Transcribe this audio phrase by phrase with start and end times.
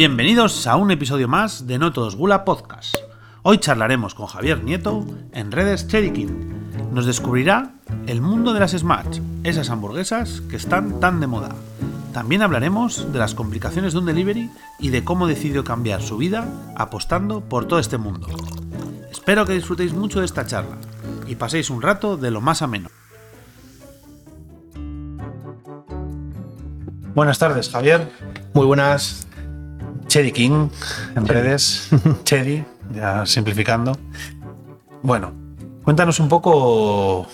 [0.00, 2.96] Bienvenidos a un episodio más de No Todos Gula Podcast.
[3.42, 6.90] Hoy charlaremos con Javier Nieto en redes Cherikin.
[6.90, 7.74] Nos descubrirá
[8.06, 11.50] el mundo de las Smash, esas hamburguesas que están tan de moda.
[12.14, 16.48] También hablaremos de las complicaciones de un delivery y de cómo decidió cambiar su vida
[16.76, 18.26] apostando por todo este mundo.
[19.10, 20.78] Espero que disfrutéis mucho de esta charla
[21.26, 22.88] y paséis un rato de lo más ameno.
[27.14, 28.10] Buenas tardes, Javier.
[28.54, 29.26] Muy buenas.
[30.10, 30.68] Chedi King
[31.14, 31.88] en redes.
[32.24, 33.96] Chedi, ya simplificando.
[35.02, 35.32] Bueno,
[35.84, 37.28] cuéntanos un poco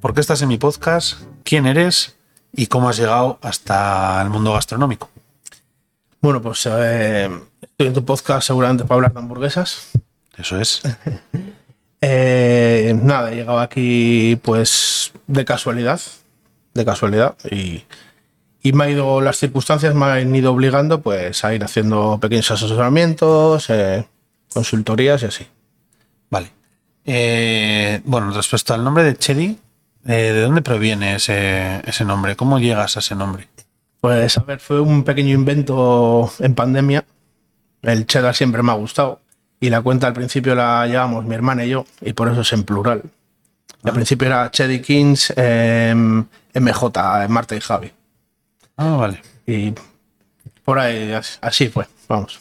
[0.00, 2.16] por qué estás en mi podcast, quién eres
[2.52, 5.08] y cómo has llegado hasta el mundo gastronómico.
[6.20, 7.30] Bueno, pues eh,
[7.62, 9.92] estoy en tu podcast seguramente para hablar de hamburguesas.
[10.36, 10.82] Eso es.
[12.02, 15.98] Eh, nada, he llegado aquí pues de casualidad,
[16.74, 17.84] de casualidad y,
[18.66, 22.50] y me ha ido las circunstancias me han ido obligando pues a ir haciendo pequeños
[22.50, 24.04] asesoramientos, eh,
[24.52, 25.46] consultorías y así.
[26.30, 26.50] Vale.
[27.04, 29.56] Eh, bueno, respecto al nombre de Chedi,
[30.04, 32.34] eh, ¿de dónde proviene ese, ese nombre?
[32.34, 33.46] ¿Cómo llegas a ese nombre?
[34.00, 37.04] Pues a ver, fue un pequeño invento en pandemia.
[37.82, 39.20] El cheddar siempre me ha gustado
[39.60, 42.52] y la cuenta al principio la llevamos mi hermana y yo y por eso es
[42.52, 43.02] en plural.
[43.84, 47.92] Al principio era Chedi Kings, MJ, Marta y Javi.
[48.76, 49.22] Ah, vale.
[49.46, 49.72] Y
[50.64, 52.38] por ahí as- así fue, vamos.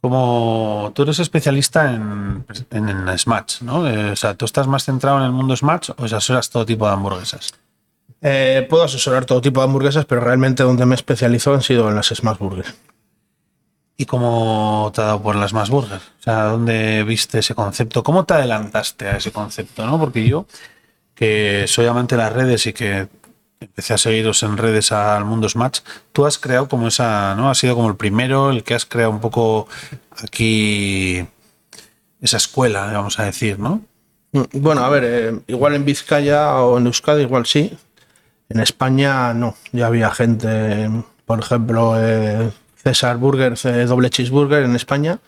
[0.00, 3.88] Como tú eres especialista en, en, en Smash, ¿no?
[3.88, 6.86] Eh, o sea, ¿tú estás más centrado en el mundo Smash o asesoras todo tipo
[6.86, 7.52] de hamburguesas?
[8.20, 11.94] Eh, puedo asesorar todo tipo de hamburguesas, pero realmente donde me especializo han sido en
[11.96, 12.74] las Smash Burgers.
[13.96, 16.02] ¿Y cómo te ha dado por las Smash Burgers?
[16.20, 18.02] O sea, ¿dónde viste ese concepto?
[18.02, 20.00] ¿Cómo te adelantaste a ese concepto, no?
[20.00, 20.46] Porque yo,
[21.14, 23.06] que soy amante de las redes y que
[23.62, 25.80] empecé a seguiros en redes al mundo Smash,
[26.12, 27.50] tú has creado como esa, ¿no?
[27.50, 29.68] Has sido como el primero, el que has creado un poco
[30.22, 31.26] aquí
[32.20, 33.82] esa escuela, vamos a decir, ¿no?
[34.32, 37.76] Mm, Bueno, a ver, eh, igual en Vizcaya o en Euskadi igual sí.
[38.48, 39.56] En España no.
[39.72, 40.90] Ya había gente,
[41.24, 45.18] por ejemplo, eh, César Burger, eh, doble cheeseburger en España.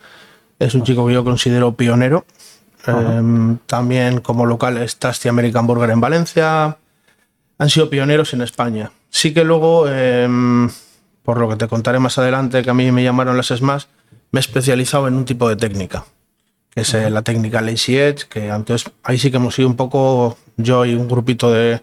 [0.59, 2.25] Es un chico que yo considero pionero.
[2.87, 6.77] Eh, también como local es Tasty American Burger en Valencia.
[7.57, 8.91] Han sido pioneros en España.
[9.09, 10.27] Sí que luego, eh,
[11.23, 13.85] por lo que te contaré más adelante, que a mí me llamaron las Smash,
[14.31, 16.05] me he especializado en un tipo de técnica
[16.75, 19.77] que es eh, la técnica Lazy Edge, que entonces ahí sí que hemos ido un
[19.77, 21.81] poco, yo y un grupito de,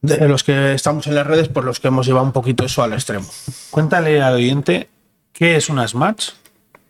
[0.00, 2.82] de los que estamos en las redes, por los que hemos llevado un poquito eso
[2.82, 3.28] al extremo.
[3.70, 4.88] Cuéntale al oyente
[5.34, 6.30] qué es una Smash,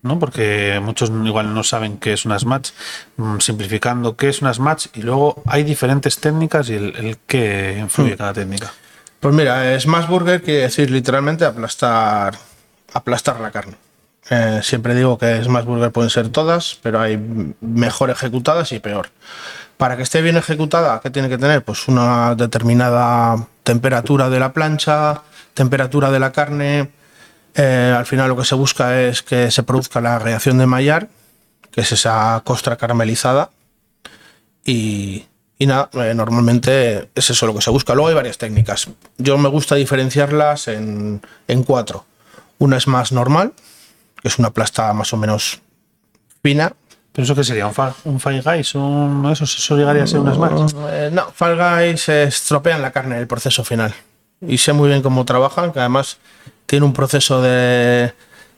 [0.06, 0.19] ¿no?
[0.19, 2.71] Porque muchos igual no saben qué es una Smash.
[3.17, 7.77] Mm, Simplificando, qué es una Smash y luego hay diferentes técnicas y el, el qué
[7.78, 8.72] influye cada técnica.
[9.21, 12.37] Pues mira, Smash Burger quiere decir literalmente aplastar,
[12.93, 13.77] aplastar la carne.
[14.28, 17.16] Eh, siempre digo que Smash Burger pueden ser todas, pero hay
[17.61, 19.09] mejor ejecutadas y peor.
[19.77, 21.62] Para que esté bien ejecutada, ¿qué tiene que tener?
[21.62, 25.22] Pues una determinada temperatura de la plancha,
[25.55, 26.91] temperatura de la carne.
[27.56, 31.09] Eh, al final lo que se busca es que se produzca la reacción de Maillard,
[31.71, 33.50] que es esa costra caramelizada.
[34.65, 35.25] Y,
[35.59, 37.95] y nada, eh, normalmente es eso lo que se busca.
[37.95, 38.89] Luego hay varias técnicas.
[39.16, 42.05] Yo me gusta diferenciarlas en, en cuatro.
[42.59, 43.53] Una es más normal,
[44.21, 45.61] que es una plasta más o menos
[46.43, 46.72] fina.
[47.12, 47.66] ¿Pero eso qué sería?
[47.66, 48.75] ¿Un, fa- un Five Guys?
[48.75, 49.33] Un, ¿no?
[49.33, 50.72] ¿Eso, ¿Eso llegaría a ser una Smash?
[50.91, 53.95] Eh, no, Fall Guys estropean la carne en el proceso final.
[54.47, 56.19] Y sé muy bien cómo trabajan, que además
[56.66, 58.12] tiene un proceso de,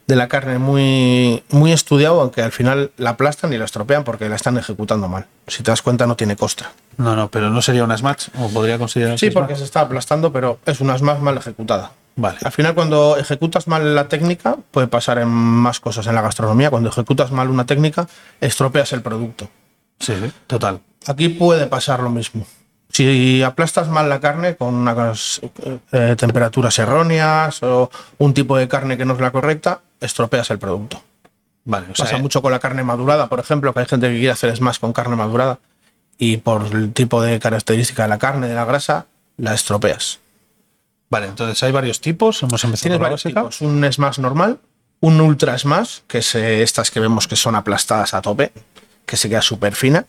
[0.06, 4.28] de la carne muy, muy estudiado, aunque al final la aplastan y la estropean porque
[4.28, 5.26] la están ejecutando mal.
[5.46, 6.72] Si te das cuenta, no tiene costra.
[6.96, 9.58] No, no, pero no sería una Smash o podría considerarse Sí, porque Smash?
[9.60, 11.92] se está aplastando, pero es una más mal ejecutada.
[12.16, 12.38] Vale.
[12.42, 16.68] Al final, cuando ejecutas mal la técnica, puede pasar en más cosas en la gastronomía.
[16.68, 18.08] Cuando ejecutas mal una técnica,
[18.40, 19.48] estropeas el producto.
[20.00, 20.14] Sí,
[20.48, 20.80] total.
[21.06, 22.44] Aquí puede pasar lo mismo.
[22.90, 25.40] Si aplastas mal la carne con unas
[25.92, 30.58] eh, temperaturas erróneas o un tipo de carne que no es la correcta, estropeas el
[30.58, 31.02] producto.
[31.64, 34.08] Vale, o sea, Pasa eh, mucho con la carne madurada, por ejemplo, que hay gente
[34.08, 35.58] que quiere hacer smash con carne madurada
[36.16, 39.06] y por el tipo de característica de la carne, de la grasa,
[39.36, 40.18] la estropeas.
[41.10, 42.42] Vale, entonces hay varios tipos.
[42.42, 43.60] Hemos empezado Tienes varios tipos.
[43.60, 44.58] Un smash normal,
[45.00, 48.52] un ultra smash, que es estas que vemos que son aplastadas a tope,
[49.08, 50.04] que se queda súper fina.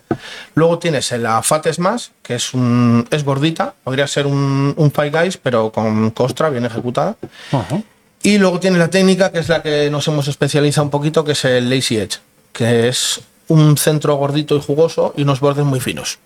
[0.55, 5.11] Luego tienes la Fat Smash, que es, un, es gordita, podría ser un, un Five
[5.11, 7.15] Guys, pero con costra bien ejecutada.
[7.53, 7.81] Ajá.
[8.21, 11.31] Y luego tienes la técnica, que es la que nos hemos especializado un poquito, que
[11.31, 12.19] es el Lazy Edge,
[12.51, 16.19] que es un centro gordito y jugoso y unos bordes muy finos.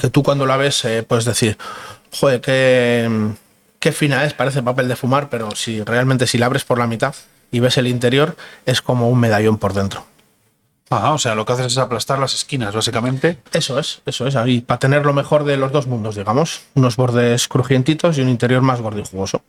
[0.00, 1.56] Que tú cuando la ves eh, puedes decir,
[2.10, 3.08] joder, qué,
[3.78, 6.88] qué fina es, parece papel de fumar, pero si realmente si la abres por la
[6.88, 7.14] mitad,
[7.52, 8.34] y ves el interior,
[8.66, 10.04] es como un medallón por dentro.
[10.92, 13.38] Ajá, o sea, lo que haces es aplastar las esquinas, básicamente.
[13.52, 16.62] Eso es, eso es, ahí, para tener lo mejor de los dos mundos, digamos.
[16.74, 19.42] Unos bordes crujientitos y un interior más gordo y jugoso.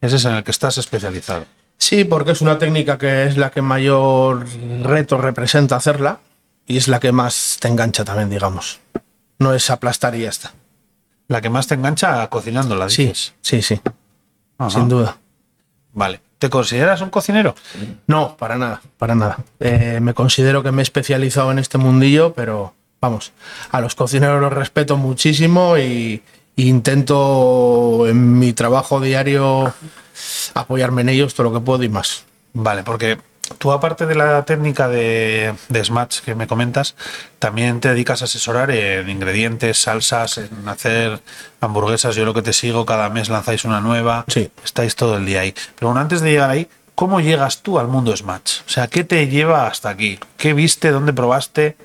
[0.00, 1.44] Ese es en el que estás especializado.
[1.78, 4.46] Sí, porque es una técnica que es la que mayor
[4.82, 6.20] reto representa hacerla
[6.66, 8.80] y es la que más te engancha también, digamos.
[9.38, 10.52] No es aplastar y ya está.
[11.28, 13.34] La que más te engancha cocinándola, Sí, dices.
[13.42, 13.80] sí, sí,
[14.58, 14.70] Ajá.
[14.70, 15.18] sin duda.
[15.92, 16.20] Vale.
[16.38, 17.54] ¿Te consideras un cocinero?
[18.06, 19.38] No, para nada, para nada.
[19.60, 23.32] Eh, me considero que me he especializado en este mundillo, pero vamos,
[23.70, 26.22] a los cocineros los respeto muchísimo y,
[26.54, 29.72] y intento en mi trabajo diario
[30.54, 32.24] apoyarme en ellos todo lo que puedo y más.
[32.52, 33.18] Vale, porque
[33.58, 36.94] tú aparte de la técnica de, de Smash que me comentas,
[37.38, 41.20] también te dedicas a asesorar en ingredientes, salsas, en hacer
[41.60, 42.16] hamburguesas.
[42.16, 44.24] Yo lo que te sigo, cada mes lanzáis una nueva.
[44.28, 44.50] Sí.
[44.64, 45.54] Estáis todo el día ahí.
[45.76, 48.60] Pero bueno, antes de llegar ahí, ¿cómo llegas tú al mundo Smash?
[48.66, 50.18] O sea, ¿qué te lleva hasta aquí?
[50.36, 50.90] ¿Qué viste?
[50.90, 51.76] ¿Dónde probaste?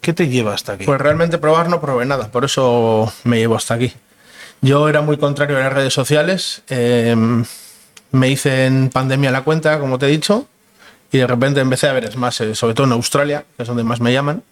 [0.00, 0.84] ¿Qué te lleva hasta aquí?
[0.84, 3.92] Pues realmente probar no probé nada, por eso me llevo hasta aquí.
[4.60, 7.16] Yo era muy contrario a las redes sociales, eh,
[8.10, 10.46] me hice en pandemia la cuenta, como te he dicho,
[11.14, 13.84] y de repente empecé a ver Smash, eh, sobre todo en Australia, que es donde
[13.84, 14.42] más me llaman.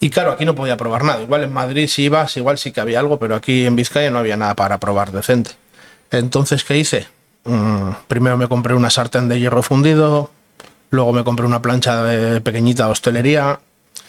[0.00, 1.20] Y claro, aquí no podía probar nada.
[1.20, 4.18] Igual en Madrid si ibas, igual sí que había algo, pero aquí en Vizcaya no
[4.18, 5.50] había nada para probar decente.
[6.10, 7.08] Entonces, ¿qué hice?
[7.44, 10.30] Mm, primero me compré una sartén de hierro fundido,
[10.88, 13.60] luego me compré una plancha de pequeñita de hostelería,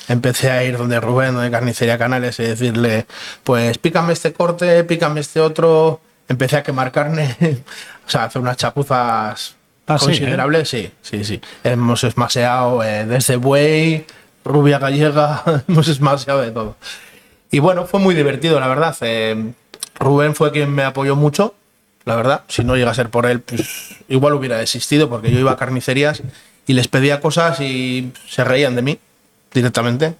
[0.07, 3.07] empecé a ir donde Rubén, donde Carnicería Canales, y decirle,
[3.43, 5.99] pues pícame este corte, pícame este otro.
[6.29, 7.35] Empecé a quemar carne,
[8.07, 9.54] o sea, hacer unas chapuzas
[9.87, 10.69] Ah, sí, considerables.
[10.69, 11.41] Sí, sí, sí.
[11.63, 14.05] Hemos esmaseado eh, desde buey,
[14.43, 16.75] rubia gallega, hemos esmaseado de todo.
[17.51, 18.95] Y bueno, fue muy divertido, la verdad.
[19.01, 19.53] Eh,
[19.99, 21.55] Rubén fue quien me apoyó mucho,
[22.03, 22.43] la verdad.
[22.47, 25.57] Si no llega a ser por él, pues igual hubiera desistido, porque yo iba a
[25.57, 26.21] carnicerías
[26.67, 28.99] y les pedía cosas y se reían de mí
[29.53, 30.15] directamente.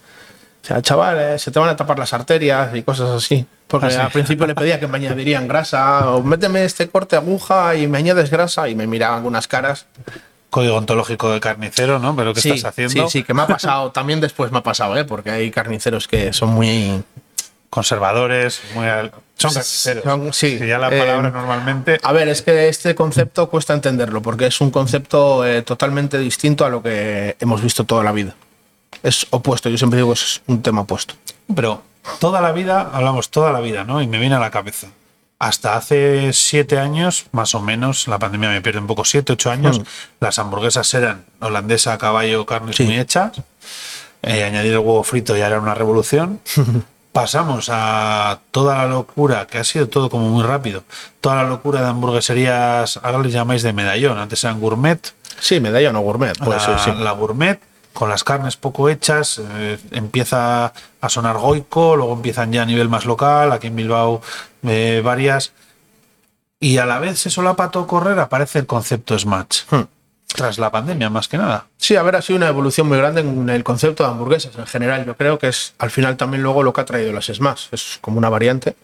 [0.66, 3.46] O sea, chaval, eh, se te van a tapar las arterias y cosas así.
[3.68, 7.76] Porque Ah, al principio le pedía que me añadirían grasa, o méteme este corte aguja
[7.76, 9.86] y me añades grasa, y me miraban algunas caras.
[10.50, 12.16] Código ontológico de carnicero, ¿no?
[12.16, 13.08] Pero ¿qué sí, estás haciendo?
[13.08, 15.06] Sí, sí, que me ha pasado, también después me ha pasado, ¿eh?
[15.06, 17.04] porque hay carniceros que son muy...
[17.70, 18.86] Conservadores, muy
[19.36, 20.04] son carniceros.
[20.04, 22.00] Son- sí, Si ya la eh, palabra normalmente.
[22.02, 26.66] A ver, es que este concepto cuesta entenderlo, porque es un concepto eh, totalmente distinto
[26.66, 28.34] a lo que hemos visto toda la vida.
[29.06, 31.13] Es opuesto, yo siempre digo que es un tema opuesto.
[31.56, 31.84] Pero
[32.19, 34.02] toda la vida, hablamos toda la vida, ¿no?
[34.02, 34.88] Y me viene a la cabeza.
[35.38, 39.52] Hasta hace siete años, más o menos, la pandemia me pierde un poco, siete, ocho
[39.52, 39.81] años,
[40.19, 42.84] las hamburguesas eran holandesa, caballo, carnes Sí.
[42.84, 43.31] muy hechas.
[44.24, 46.40] Eh, añadir el huevo frito ya era una revolución.
[47.12, 50.84] Pasamos a toda la locura, que ha sido todo como muy rápido,
[51.22, 55.92] toda la locura de hamburgueserías, ahora les llamáis de medallón, antes eran gourmet, Sí, medalla
[55.92, 56.98] no gourmet, pues la, sí, sí.
[57.04, 57.60] la gourmet
[57.95, 62.89] con las carnes poco hechas eh, empieza a sonar goico, luego empiezan ya a nivel
[62.89, 64.21] más local, aquí en Bilbao
[64.68, 65.53] eh, varias
[66.59, 69.83] y a la vez se solapa todo correr aparece el concepto Smash Hmm.
[70.27, 71.68] tras la pandemia más que nada.
[71.77, 74.68] Sí, a ver, ha sido una evolución muy grande en el concepto de hamburguesas en
[74.68, 75.06] general.
[75.06, 77.68] Yo creo que es al final también luego lo que ha traído las Smash.
[77.71, 78.75] Es como una variante.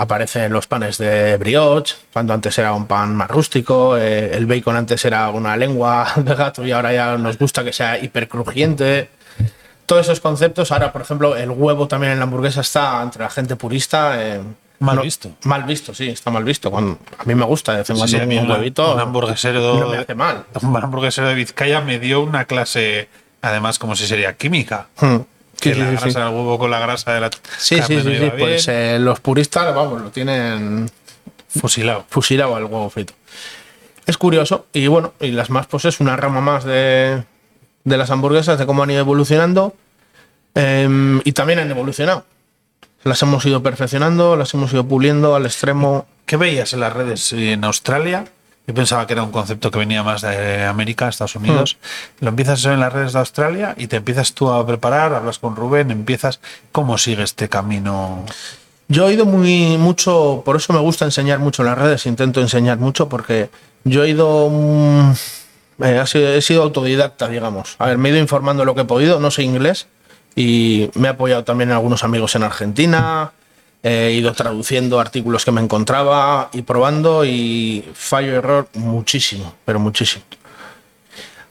[0.00, 3.96] Aparecen los panes de brioche, cuando antes era un pan más rústico.
[3.98, 7.72] eh, el bacon antes era una lengua de gato y ahora ya nos gusta que
[7.72, 9.10] sea hipercrujiente.
[9.86, 10.70] Todos esos conceptos.
[10.70, 14.12] Ahora, por ejemplo, el huevo también en la hamburguesa está entre la gente purista.
[14.24, 14.40] eh,
[14.80, 15.30] Mal visto.
[15.42, 16.70] Mal visto, sí, está mal visto.
[16.70, 18.94] Cuando, a mí me gusta de Sí, un huevito.
[18.94, 20.44] un hamburguesero no me hace mal.
[20.62, 23.08] Un hamburguesero de Vizcaya me dio una clase,
[23.42, 24.86] además como si sería química.
[25.00, 25.16] Hmm.
[25.60, 28.08] Que Sí, la sí, sí, del huevo con la grasa de la Sí, carne sí,
[28.08, 30.90] no sí, Pues eh, los puristas, vamos, lo tienen
[31.48, 32.04] fusilado.
[32.08, 33.14] fusilado al huevo frito.
[34.06, 37.24] Es curioso, y bueno, y las más, pues es una rama más de,
[37.84, 39.74] de las hamburguesas, de cómo han ido evolucionando.
[40.54, 42.24] em, y también han evolucionado.
[43.04, 46.06] Las hemos ido perfeccionando, las hemos ido puliendo al extremo.
[46.26, 48.24] ¿Qué veías en las redes en Australia?
[48.68, 51.78] Yo pensaba que era un concepto que venía más de América, Estados Unidos.
[52.20, 52.24] Hmm.
[52.26, 55.56] Lo empiezas en las redes de Australia y te empiezas tú a preparar, hablas con
[55.56, 56.38] Rubén, empiezas.
[56.70, 58.26] ¿Cómo sigue este camino?
[58.88, 62.40] Yo he ido muy mucho, por eso me gusta enseñar mucho en las redes, intento
[62.42, 63.48] enseñar mucho, porque
[63.84, 64.50] yo he ido.
[64.50, 65.12] mm,
[65.84, 67.74] eh, sido- he sido autodidacta, digamos.
[67.78, 69.86] A ver, me he ido informando lo que he podido, no sé inglés,
[70.36, 73.32] y me he apoyado también en algunos amigos en Argentina.
[73.82, 80.24] He ido traduciendo artículos que me encontraba y probando, y fallo error muchísimo, pero muchísimo.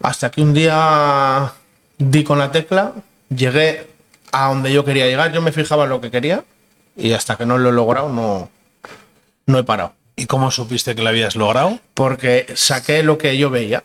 [0.02, 1.54] Hasta que un día
[1.98, 2.94] di con la tecla,
[3.30, 3.88] llegué
[4.32, 6.44] a donde yo quería llegar, yo me fijaba en lo que quería
[6.96, 8.50] y hasta que no lo he logrado no,
[9.46, 9.94] no he parado.
[10.16, 11.80] ¿Y cómo supiste que lo habías logrado?
[11.94, 13.84] Porque saqué lo que yo veía.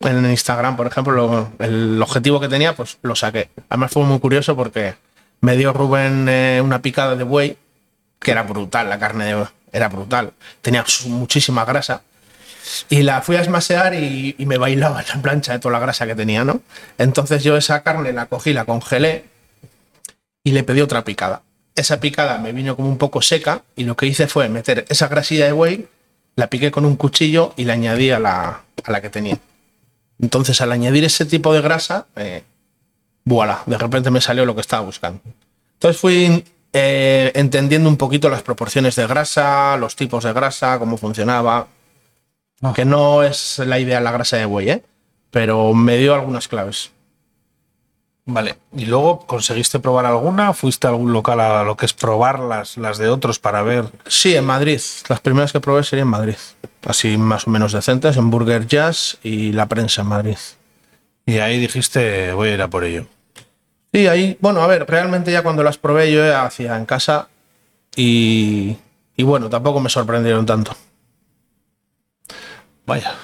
[0.00, 3.48] en Instagram, por ejemplo, lo- el objetivo que tenía, pues lo saqué.
[3.70, 4.94] Además fue muy curioso porque
[5.44, 7.58] me dio Rubén eh, una picada de buey,
[8.18, 10.32] que era brutal, la carne de- era brutal.
[10.62, 12.00] Tenía muchísima grasa.
[12.88, 16.14] Y la fui a esmasear y, me bailaba la plancha de toda la grasa que
[16.14, 16.62] tenía, ¿no?
[16.96, 19.26] Entonces yo esa carne la cogí, la congelé
[20.42, 21.42] y le pedí otra picada.
[21.74, 25.08] Esa picada me vino como un poco seca y lo que hice fue meter esa
[25.08, 25.88] grasilla de buey,
[26.36, 29.38] la piqué con un cuchillo y la añadí a la, a la que tenía.
[30.18, 32.44] Entonces al añadir ese tipo de grasa, eh,
[33.24, 35.20] voilà, de repente me salió lo que estaba buscando.
[35.74, 40.96] Entonces fui eh, entendiendo un poquito las proporciones de grasa, los tipos de grasa, cómo
[40.96, 41.68] funcionaba.
[42.62, 42.72] Ah.
[42.74, 44.82] Que no es la idea la grasa de buey, ¿eh?
[45.30, 46.90] pero me dio algunas claves.
[48.26, 48.56] Vale.
[48.74, 50.54] ¿Y luego conseguiste probar alguna?
[50.54, 53.86] ¿Fuiste a algún local a lo que es probar las, las de otros para ver?
[54.06, 54.80] Sí, en Madrid.
[55.08, 56.36] Las primeras que probé serían en Madrid.
[56.86, 60.38] Así más o menos decentes, en Burger Jazz y La Prensa en Madrid.
[61.26, 63.06] Y ahí dijiste, voy a ir a por ello.
[63.94, 67.28] Sí, ahí, bueno, a ver, realmente ya cuando las probé yo ya hacía en casa
[67.94, 68.76] y,
[69.16, 70.74] y bueno, tampoco me sorprendieron tanto.
[72.84, 73.14] Vaya.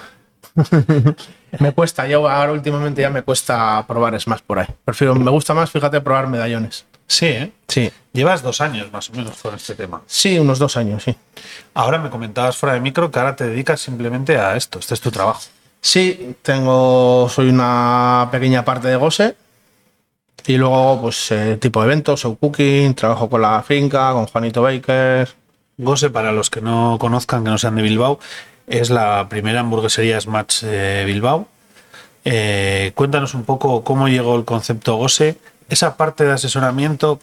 [1.58, 4.68] Me cuesta, yo ahora últimamente ya me cuesta probar Smash por ahí.
[4.84, 6.86] Prefiero, me gusta más, fíjate, probar medallones.
[7.08, 7.52] Sí, ¿eh?
[7.66, 10.02] Sí, Llevas dos años más o menos con este tema.
[10.06, 11.16] sí, unos dos años, sí.
[11.74, 14.78] Ahora me comentabas fuera de micro que ahora te dedicas simplemente a esto.
[14.78, 15.40] Este es tu trabajo.
[15.80, 19.34] Sí, tengo, soy una pequeña parte de Gose
[20.46, 24.62] y luego pues eh, tipo de eventos, show cooking, trabajo con la finca, con Juanito
[24.62, 25.28] Baker.
[25.78, 28.20] Gose, para los que no conozcan, que no sean de Bilbao,
[28.66, 31.48] es la primera hamburguesería Smash de Bilbao.
[32.24, 35.38] Eh, cuéntanos un poco cómo llegó el concepto Gose,
[35.70, 37.18] esa parte de asesoramiento,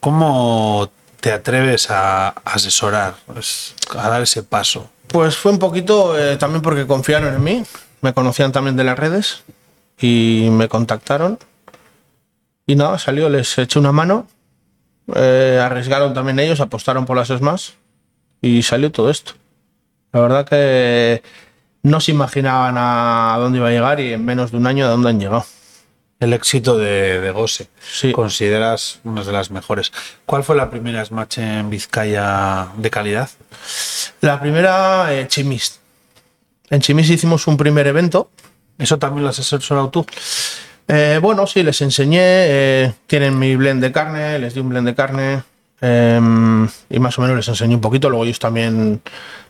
[0.00, 0.90] cómo
[1.20, 4.90] te atreves a asesorar, pues, a dar ese paso.
[5.06, 7.62] Pues fue un poquito eh, también porque confiaron en mí,
[8.02, 9.42] me conocían también de las redes
[9.98, 11.38] y me contactaron.
[12.66, 14.26] Y nada, salió, les eché una mano,
[15.14, 17.70] eh, arriesgaron también ellos, apostaron por las Smash
[18.40, 19.32] y salió todo esto.
[20.12, 21.22] La verdad que
[21.82, 24.88] no se imaginaban a dónde iba a llegar y en menos de un año a
[24.88, 25.44] dónde han llegado.
[26.20, 27.68] El éxito de, de Gose.
[27.80, 28.12] Sí.
[28.12, 29.92] Consideras una de las mejores.
[30.24, 33.28] ¿Cuál fue la primera Smash en Vizcaya de calidad?
[34.20, 35.80] La primera, eh, Chimis.
[36.70, 38.30] En Chimis hicimos un primer evento.
[38.78, 40.06] ¿Eso también lo has asesorado tú?
[40.88, 42.18] Eh, bueno, sí, les enseñé.
[42.22, 45.42] eh, tienen mi blend de carne, les di un blend de carne.
[45.80, 46.20] eh,
[46.90, 48.08] y más o menos les enseñé un poquito.
[48.08, 49.02] Luego ellos también,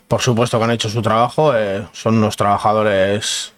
[0.07, 1.53] por supuesto, que han hecho su trabajo.
[1.55, 3.53] eh, son unos trabajadores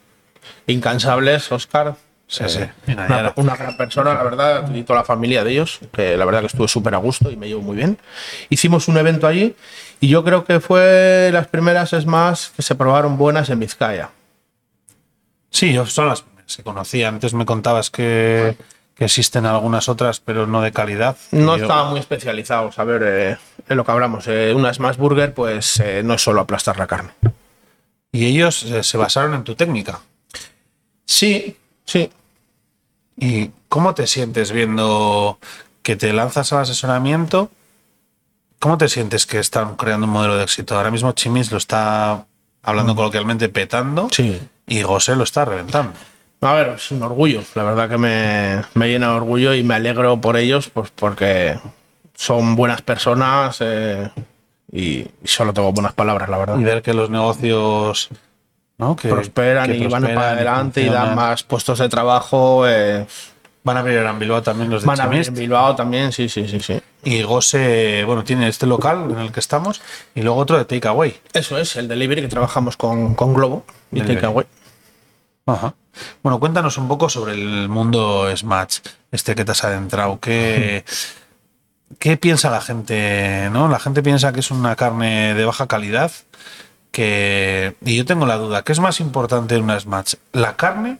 [0.67, 1.95] incansables, Oscar.
[2.27, 2.59] Sí, Eh, sí.
[2.87, 6.41] Mira, una, gran persona, la verdad, y toda la familia de ellos, que la verdad
[6.41, 7.97] que estuve súper a gusto y me llevo muy bien.
[8.49, 9.55] Hicimos un evento allí
[10.01, 14.09] y yo creo que fue las primeras es más que se probaron buenas en Vizcaya.
[15.49, 16.25] Sí, son las.
[16.47, 17.09] Se conocía.
[17.09, 18.57] Antes me contabas que,
[18.95, 21.15] que existen algunas otras, pero no de calidad.
[21.31, 23.37] No Yo- estaban muy especializados, a ver, eh,
[23.69, 24.25] en lo que hablamos.
[24.27, 27.11] eh, una Smash Burger, pues eh, no es solo aplastar la carne.
[28.11, 29.99] Y ellos eh, se basaron en tu técnica.
[31.05, 32.09] Sí, sí.
[33.17, 35.39] ¿Y cómo te sientes viendo
[35.83, 37.49] que te lanzas al asesoramiento?
[38.59, 40.75] ¿Cómo te sientes que están creando un modelo de éxito?
[40.75, 42.25] Ahora mismo Chimis lo está
[42.63, 44.09] hablando coloquialmente petando Mm.
[44.11, 44.41] Sí.
[44.67, 45.93] y Gose lo está reventando.
[46.41, 47.41] A ver, es un orgullo.
[47.55, 51.57] La verdad que me, me llena de orgullo y me alegro por ellos, pues porque
[52.13, 54.09] son buenas personas eh,
[54.71, 56.59] y, y solo tengo buenas palabras, la verdad.
[56.59, 58.09] Y ver que los negocios
[58.77, 58.95] ¿no?
[58.95, 62.67] que, prosperan que y van para adelante y dan más puestos de trabajo.
[62.67, 63.05] eh,
[63.63, 66.29] Van a abrir en Bilbao también los de van a abrir en Bilbao también, sí,
[66.29, 66.79] sí, sí, sí.
[67.03, 69.81] Y Gose, bueno, tiene este local en el que estamos
[70.15, 71.17] y luego otro de Takeaway.
[71.33, 73.99] Eso es, el delivery que trabajamos con, con Globo y.
[74.01, 74.45] Takeaway.
[75.47, 75.73] Ajá.
[76.21, 78.79] Bueno, cuéntanos un poco sobre el mundo Smash,
[79.11, 80.19] este que te has adentrado.
[80.19, 80.85] ¿Qué,
[81.99, 83.49] ¿Qué piensa la gente?
[83.51, 83.67] ¿no?
[83.69, 86.11] La gente piensa que es una carne de baja calidad.
[86.91, 90.15] Que, y yo tengo la duda, ¿qué es más importante en una Smash?
[90.33, 90.99] ¿La carne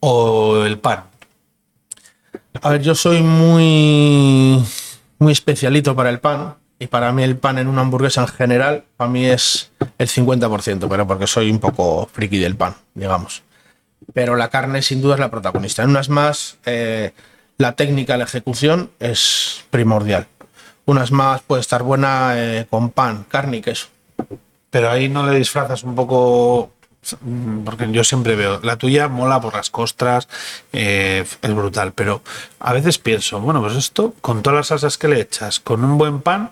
[0.00, 1.04] o el pan?
[2.62, 4.64] A ver, yo soy muy,
[5.18, 6.56] muy especialito para el pan.
[6.78, 10.88] Y para mí el pan en una hamburguesa en general, para mí es el 50%,
[10.88, 13.42] pero porque soy un poco friki del pan, digamos.
[14.12, 15.82] Pero la carne sin duda es la protagonista.
[15.82, 17.12] En unas más, eh,
[17.56, 20.26] la técnica, la ejecución es primordial.
[20.84, 23.88] Unas más puede estar buena eh, con pan, carne y queso.
[24.70, 26.72] Pero ahí no le disfrazas un poco.
[27.64, 30.28] Porque yo siempre veo, la tuya mola por las costras,
[30.72, 32.20] eh, es brutal, pero
[32.58, 35.98] a veces pienso, bueno, pues esto, con todas las salsas que le echas, con un
[35.98, 36.50] buen pan,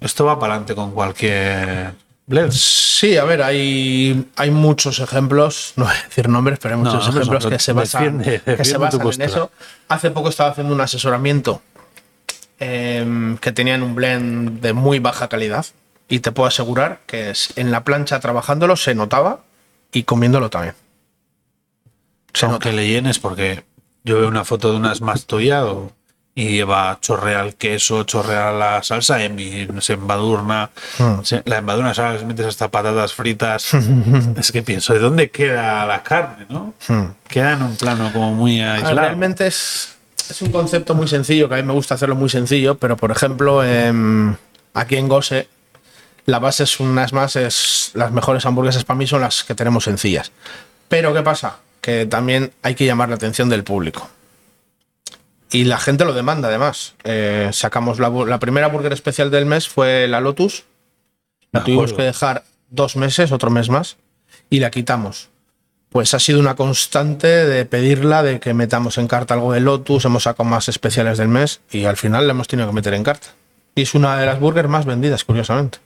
[0.00, 1.92] esto va para adelante con cualquier.
[2.26, 2.60] blends.
[3.00, 7.04] Sí, a ver, hay, hay muchos ejemplos, no voy a decir nombres, pero hay muchos
[7.06, 9.50] no, ejemplos no, que se basan, defiende- que se defiende tu basan en eso.
[9.88, 11.62] Hace poco estaba haciendo un asesoramiento
[12.58, 15.64] em, que tenían un blend de muy baja calidad
[16.08, 19.40] y te puedo asegurar que en la plancha trabajándolo se notaba
[19.92, 20.74] y comiéndolo también.
[22.34, 22.54] Se nota.
[22.54, 23.64] Aunque le llenes, porque
[24.04, 25.90] yo veo una foto de una Smash tuya o-
[26.34, 30.70] y lleva chorrea el queso, chorrea la salsa, y se embadurna.
[30.98, 31.22] Hmm.
[31.22, 32.24] se- la embadurna, ¿sabes?
[32.24, 33.72] Metes hasta patatas fritas.
[34.36, 36.74] es que pienso, ¿de dónde queda la carne, no?
[36.88, 37.06] Hmm.
[37.28, 38.96] Queda en un plano como muy Ah, aislado.
[38.96, 39.96] Realmente es,
[40.30, 43.10] es un concepto muy sencillo, que a mí me gusta hacerlo muy sencillo, pero por
[43.10, 44.34] ejemplo, em,
[44.74, 45.48] aquí en Gose,
[46.26, 49.84] la base es unas más, es, las mejores hamburguesas para mí son las que tenemos
[49.84, 50.30] sencillas.
[50.88, 51.56] Pero ¿qué pasa?
[51.80, 54.08] Que también hay que llamar la atención del público.
[55.52, 56.94] Y la gente lo demanda además.
[57.04, 60.64] Eh, sacamos la, la primera burger especial del mes fue la Lotus.
[61.52, 63.96] La tuvimos que dejar dos meses, otro mes más,
[64.48, 65.30] y la quitamos
[65.90, 70.04] pues ha sido una constante de pedirla, de que metamos en carta algo de Lotus,
[70.04, 73.02] hemos sacado más especiales del mes y al final la hemos tenido que meter en
[73.02, 73.28] carta.
[73.74, 75.78] Y es una de las burgers más vendidas, curiosamente.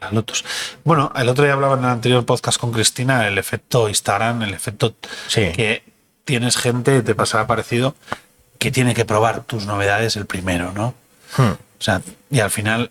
[0.00, 0.44] La Lotus.
[0.84, 4.54] Bueno, el otro día hablaba en el anterior podcast con Cristina el efecto Instagram, el
[4.54, 4.94] efecto
[5.26, 5.50] Sí.
[5.52, 5.82] que
[6.28, 7.94] tienes gente, te pasará parecido,
[8.58, 10.92] que tiene que probar tus novedades el primero, ¿no?
[11.38, 11.52] Hmm.
[11.52, 12.90] O sea, y al final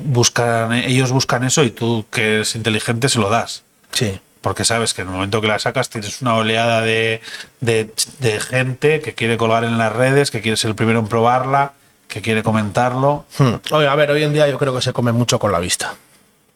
[0.00, 3.62] buscan, ellos buscan eso y tú, que eres inteligente, se lo das.
[3.92, 4.20] Sí.
[4.42, 7.22] Porque sabes que en el momento que la sacas tienes una oleada de,
[7.60, 11.06] de- de gente que quiere colgar en las redes, que quiere ser el primero en
[11.08, 11.72] probarla,
[12.06, 13.24] que quiere comentarlo.
[13.38, 13.54] Hmm.
[13.70, 15.94] Oye, a ver, hoy en día yo creo que se come mucho con la vista.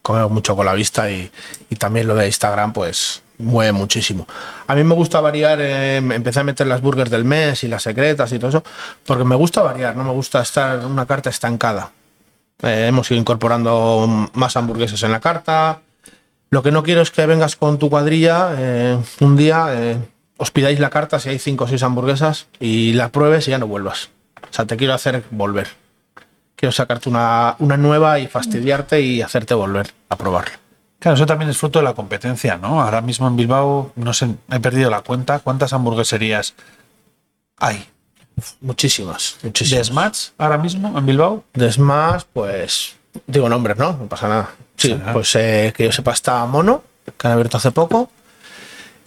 [0.03, 1.31] Come mucho con la vista y,
[1.71, 4.26] y también lo de Instagram, pues mueve muchísimo.
[4.66, 8.33] A mí me gusta variar, empecé a meter las burgers del mes y las secretas
[8.33, 8.64] y todo eso,
[9.05, 11.93] porque me gusta variar, no me gusta estar una carta estancada.
[12.63, 15.80] Eh, hemos ido incorporando más hamburguesas en la carta.
[16.50, 19.99] Lo que no quiero es que vengas con tu cuadrilla eh, un día, eh,
[20.37, 23.58] os pidáis la carta si hay cinco o seis hamburguesas y la pruebes y ya
[23.58, 24.11] no vuelvas.
[24.43, 25.69] O sea, te quiero hacer volver.
[26.54, 30.66] Quiero sacarte una, una nueva y fastidiarte y hacerte volver a probarla.
[30.99, 32.80] Claro, eso también es fruto de la competencia, ¿no?
[32.82, 35.39] Ahora mismo en Bilbao, no sé, he perdido la cuenta.
[35.41, 36.54] ¿Cuántas hamburgueserías
[37.59, 37.87] hay?
[38.61, 39.87] Muchísimas, ¿De muchísimas.
[39.87, 41.45] Smatch ahora mismo en Bilbao?
[41.54, 42.97] De Smash, pues.
[43.26, 43.93] Digo nombres, ¿no?
[43.93, 44.50] No pasa nada.
[44.76, 46.82] Sí, Sí, pues eh, que yo sepa, está Mono,
[47.17, 48.11] que han abierto hace poco.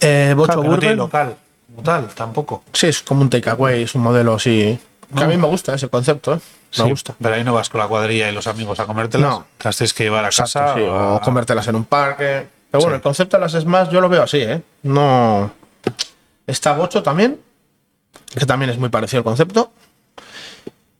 [0.00, 1.36] Eh, Bocho Claro, no local,
[1.68, 2.64] como tal, tampoco.
[2.72, 4.78] Sí, es como un takeaway, es un modelo así.
[5.14, 6.40] Que a mí me gusta ese concepto, ¿eh?
[6.78, 7.14] Me Sí, gusta.
[7.20, 9.28] Pero ahí no vas con la cuadrilla y los amigos a comértelas.
[9.28, 9.46] No.
[9.58, 10.74] Te las tienes que llevar a Exacto, casa.
[10.74, 12.46] sí, o a- comértelas en un parque.
[12.70, 12.96] Pero bueno, Sí.
[12.96, 14.62] el concepto de las Smash yo lo veo así, ¿eh?
[14.84, 15.50] No.
[16.46, 17.40] Está Bocho también,
[18.38, 19.72] que también es muy parecido al concepto.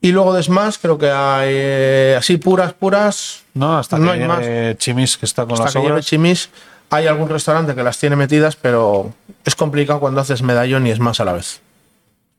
[0.01, 3.43] Y luego de Smash creo que hay eh, así puras, puras.
[3.55, 6.49] No, hasta No que hay Chimis, que está con Hasta las que lleve chimis.
[6.91, 9.13] Hay algún restaurante que las tiene metidas, pero
[9.45, 11.61] es complicado cuando haces medallón y Smash a la vez.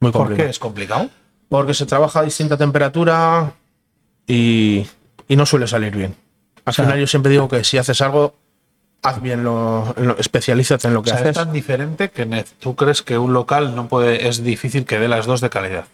[0.01, 0.47] Muy ¿Por complicado.
[0.47, 1.09] qué es complicado?
[1.51, 3.51] Porque se trabaja a distinta temperatura
[4.25, 4.87] y,
[5.27, 6.15] y no suele salir bien.
[6.63, 8.35] Al sea- final yo siempre digo que si haces algo,
[9.03, 11.35] haz bien lo, lo- especialízate en lo O que sea, es haces.
[11.35, 15.25] tan diferente que tú crees que un local no puede, es difícil que dé las
[15.25, 15.85] dos de calidad.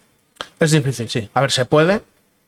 [0.60, 1.28] Es difícil, sí.
[1.34, 2.02] A ver, se puede.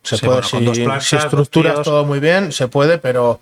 [0.05, 3.40] Se Sí, puede, bueno, si, estructuras todo muy bien, se puede, pero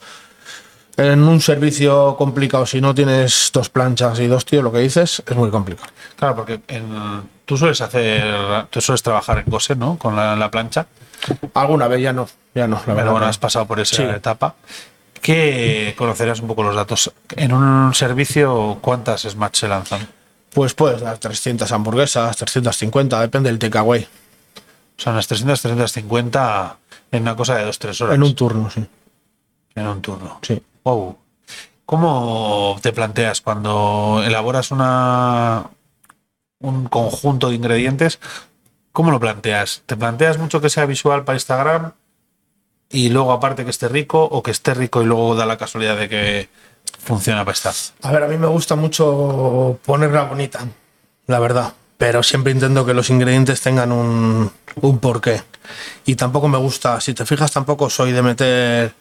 [0.99, 5.23] en un servicio complicado, si no tienes dos planchas y dos tíos, lo que dices,
[5.27, 5.89] es muy complicado.
[6.17, 9.97] Claro, porque en- tú sueles hacer, tú sueles trabajar en Gose, ¿no?
[9.97, 10.87] Con la, la plancha.
[11.55, 13.11] Alguna vez ya no, ya no, la Pero verdad.
[13.13, 14.03] bueno, has pasado por esa Sí.
[14.03, 14.55] etapa.
[15.23, 17.13] Que conocerás un poco los datos.
[17.37, 20.07] En un servicio, ¿cuántas Smash se lanzan?
[20.53, 24.03] Pues puedes dar 300 hamburguesas, 350, depende del takeaway.
[24.97, 26.77] O sea, unas 300, 350
[27.13, 28.15] en una cosa de 2-3 horas.
[28.15, 28.85] En un turno, sí.
[29.75, 30.39] en un turno.
[30.43, 30.61] sí.
[31.87, 35.71] ¿Cómo te planteas cuando elaboras una
[36.61, 38.19] un conjunto de ingredientes?
[38.93, 39.83] ¿Cómo lo planteas?
[39.87, 41.93] ¿Te planteas mucho que sea visual para Instagram
[42.91, 45.97] y luego aparte que esté rico o que esté rico y luego da la casualidad
[45.97, 46.49] de que
[46.99, 47.75] funciona para estar?
[48.03, 50.67] A ver, a mí me gusta mucho ponerla bonita,
[51.27, 51.73] la verdad.
[51.97, 55.43] Pero siempre intento que los ingredientes tengan un, un porqué.
[56.05, 58.95] Y tampoco me gusta, si te fijas, tampoco soy de meter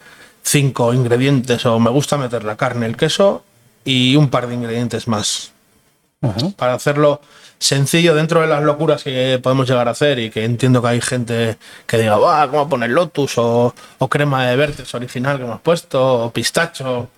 [0.44, 3.44] cinco ingredientes o me gusta meter la carne, el queso
[3.84, 5.52] y un par de ingredientes más.
[6.56, 7.22] Para hacerlo
[7.60, 11.02] sencillo dentro de las locuras que podemos llegar a hacer y que entiendo que hay
[11.02, 13.38] gente que diga, "Buah, ¿cómo poner lotus?
[13.38, 17.10] O, o crema de vertes original que hemos puesto, o pistacho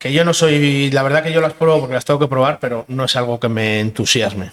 [0.00, 2.58] que yo no soy, la verdad que yo las pruebo porque las tengo que probar,
[2.58, 4.50] pero no es algo que me entusiasme.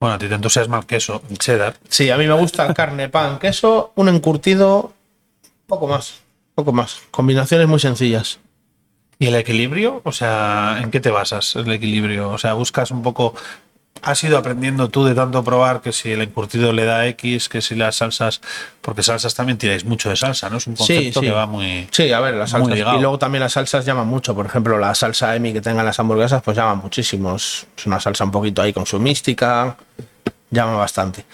[0.00, 1.74] Bueno, a ti te entusiasma el queso, cheddar.
[1.90, 4.94] Sí, a mí me gusta carne, pan, queso, un encurtido,
[5.66, 6.20] poco más.
[6.54, 7.00] Poco más.
[7.10, 8.38] Combinaciones muy sencillas.
[9.18, 10.02] ¿Y el equilibrio?
[10.04, 12.30] O sea, ¿en qué te basas el equilibrio?
[12.30, 13.34] O sea, buscas un poco.
[14.02, 17.62] ¿Has ido aprendiendo tú de tanto probar que si el encurtido le da X, que
[17.62, 18.42] si las salsas.
[18.82, 20.58] Porque salsas también tiráis mucho de salsa, ¿no?
[20.58, 21.88] Es un concepto que va muy.
[21.90, 22.78] Sí, a ver, las salsas.
[22.78, 24.34] Y luego también las salsas llaman mucho.
[24.34, 27.36] Por ejemplo, la salsa Emi que tengan las hamburguesas, pues llaman muchísimo.
[27.36, 29.76] Es una salsa un poquito ahí con su mística.
[30.50, 31.24] Llama bastante.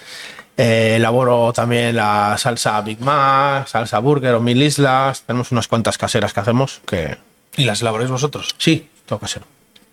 [0.55, 5.23] Eh, elaboro también la salsa Big Mac, salsa Burger o Mil Islas.
[5.23, 7.17] Tenemos unas cuantas caseras que hacemos que.
[7.57, 8.55] ¿Y las elaboráis vosotros?
[8.57, 9.45] Sí, todo casero.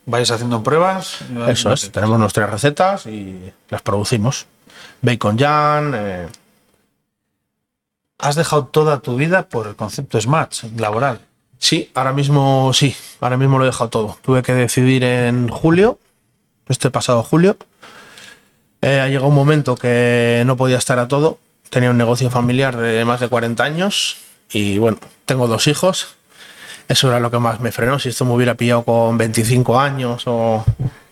[0.06, 1.18] ¿Vais haciendo pruebas?
[1.48, 4.46] Eso es, tenemos nuestras recetas y las producimos.
[5.02, 6.26] Bacon Jan, eh,
[8.18, 11.20] Has dejado toda tu vida por el concepto Smash laboral.
[11.58, 14.18] sí, ahora mismo sí, ahora mismo lo he dejado todo.
[14.22, 15.98] Tuve que decidir en julio,
[16.68, 17.56] este pasado julio.
[18.82, 21.38] Eh, ha llegado un momento que no podía estar a todo.
[21.68, 24.16] Tenía un negocio familiar de más de 40 años
[24.50, 26.16] y bueno, tengo dos hijos.
[26.88, 27.98] Eso era lo que más me frenó.
[27.98, 30.64] Si esto me hubiera pillado con 25 años o...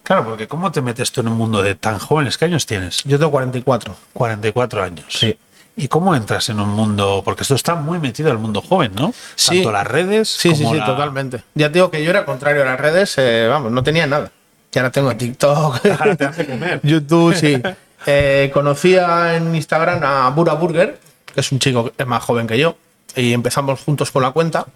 [0.02, 2.38] Claro, porque ¿cómo te metes tú en un mundo de tan jóvenes?
[2.38, 3.04] ¿Qué años tienes?
[3.04, 3.94] Yo tengo 44.
[4.14, 5.04] 44 años.
[5.10, 5.38] Sí.
[5.76, 7.22] ¿Y cómo entras en un mundo?
[7.24, 9.12] Porque esto está muy metido al mundo joven, ¿no?
[9.36, 9.56] Sí.
[9.56, 10.28] Tanto las redes.
[10.30, 11.42] Sí, sí, como sí, la- totalmente.
[11.54, 14.32] Ya te digo que yo era contrario a las redes, eh, vamos, no tenía nada.
[14.74, 16.80] Y ahora tengo TikTok, Ahora te hace comer.
[16.82, 17.60] YouTube, sí.
[18.06, 22.46] Eh, conocía en Instagram a Bura Burger, que es un chico que es más joven
[22.46, 22.76] que yo,
[23.16, 24.66] y empezamos juntos con la cuenta,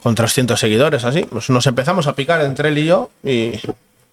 [0.00, 1.26] con 300 seguidores, así.
[1.28, 3.60] Pues nos empezamos a picar entre él y yo, y,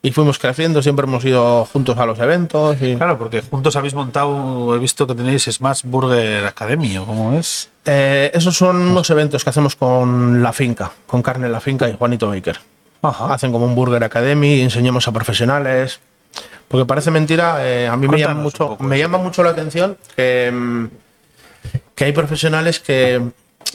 [0.02, 2.76] y fuimos creciendo, siempre hemos ido juntos a los eventos.
[2.82, 7.38] Y, Claro, porque juntos habéis montado, he visto que tenéis Smash Burger Academy, ¿o cómo
[7.38, 7.70] es?
[7.86, 11.96] Eh, esos son unos eventos que hacemos con La Finca, con Carne La Finca y
[11.96, 12.60] Juanito Baker.
[13.02, 13.34] Ajá.
[13.34, 16.00] hacen como un Burger Academy, enseñamos a profesionales.
[16.68, 19.98] Porque parece mentira, eh, a mí me llama, mucho, poco me llama mucho la atención
[20.16, 20.86] que, mm,
[21.94, 23.22] que hay profesionales que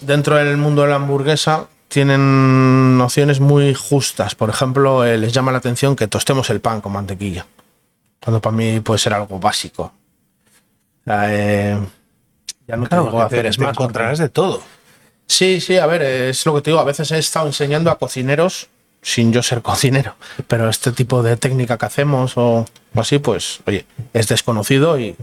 [0.02, 4.34] dentro del mundo de la hamburguesa tienen nociones muy justas.
[4.34, 7.46] Por ejemplo, eh, les llama la atención que tostemos el pan con mantequilla.
[8.22, 9.92] Cuando para mí puede ser algo básico.
[11.06, 11.78] Eh,
[12.66, 14.62] ya no te Claro, digo porque hacer te, te smash, encontrarás de todo.
[15.26, 16.80] Sí, sí, a ver, es lo que te digo.
[16.80, 18.68] A veces he estado enseñando a cocineros
[19.02, 20.14] sin yo ser cocinero,
[20.46, 25.16] pero este tipo de técnica que hacemos o, o así, pues, oye, es desconocido y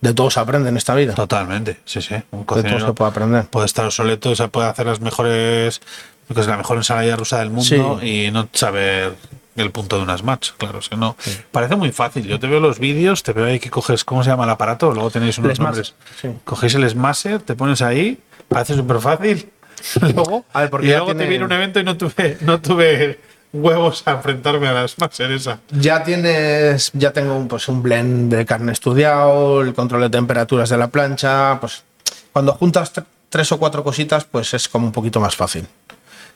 [0.00, 1.14] de todo se aprende en esta vida.
[1.14, 2.14] Totalmente, sí, sí.
[2.30, 3.44] Un De todo se cocinero puede aprender.
[3.46, 5.80] puede estar obsoleto, o sea, puede hacer las mejores,
[6.28, 9.14] lo que es la mejor ensalada rusa del mundo y no saber
[9.54, 11.14] el punto de unas match, claro, es que no.
[11.50, 12.26] Parece muy fácil.
[12.26, 14.92] Yo te veo los vídeos, te veo ahí que coges, ¿cómo se llama el aparato?
[14.92, 15.94] Luego tenéis unos nombres.
[16.20, 16.28] sí.
[16.44, 19.50] Cogéis el Smasher, te pones ahí, parece súper fácil.
[20.00, 23.18] luego, A ver, porque y luego te viene un evento y no tuve, no tuve
[23.52, 25.58] huevos a enfrentarme a la Smasher esa.
[25.70, 30.68] Ya tienes, ya tengo un, pues, un blend de carne estudiado, el control de temperaturas
[30.70, 31.84] de la plancha, pues
[32.32, 35.66] cuando juntas tr- tres o cuatro cositas, pues es como un poquito más fácil.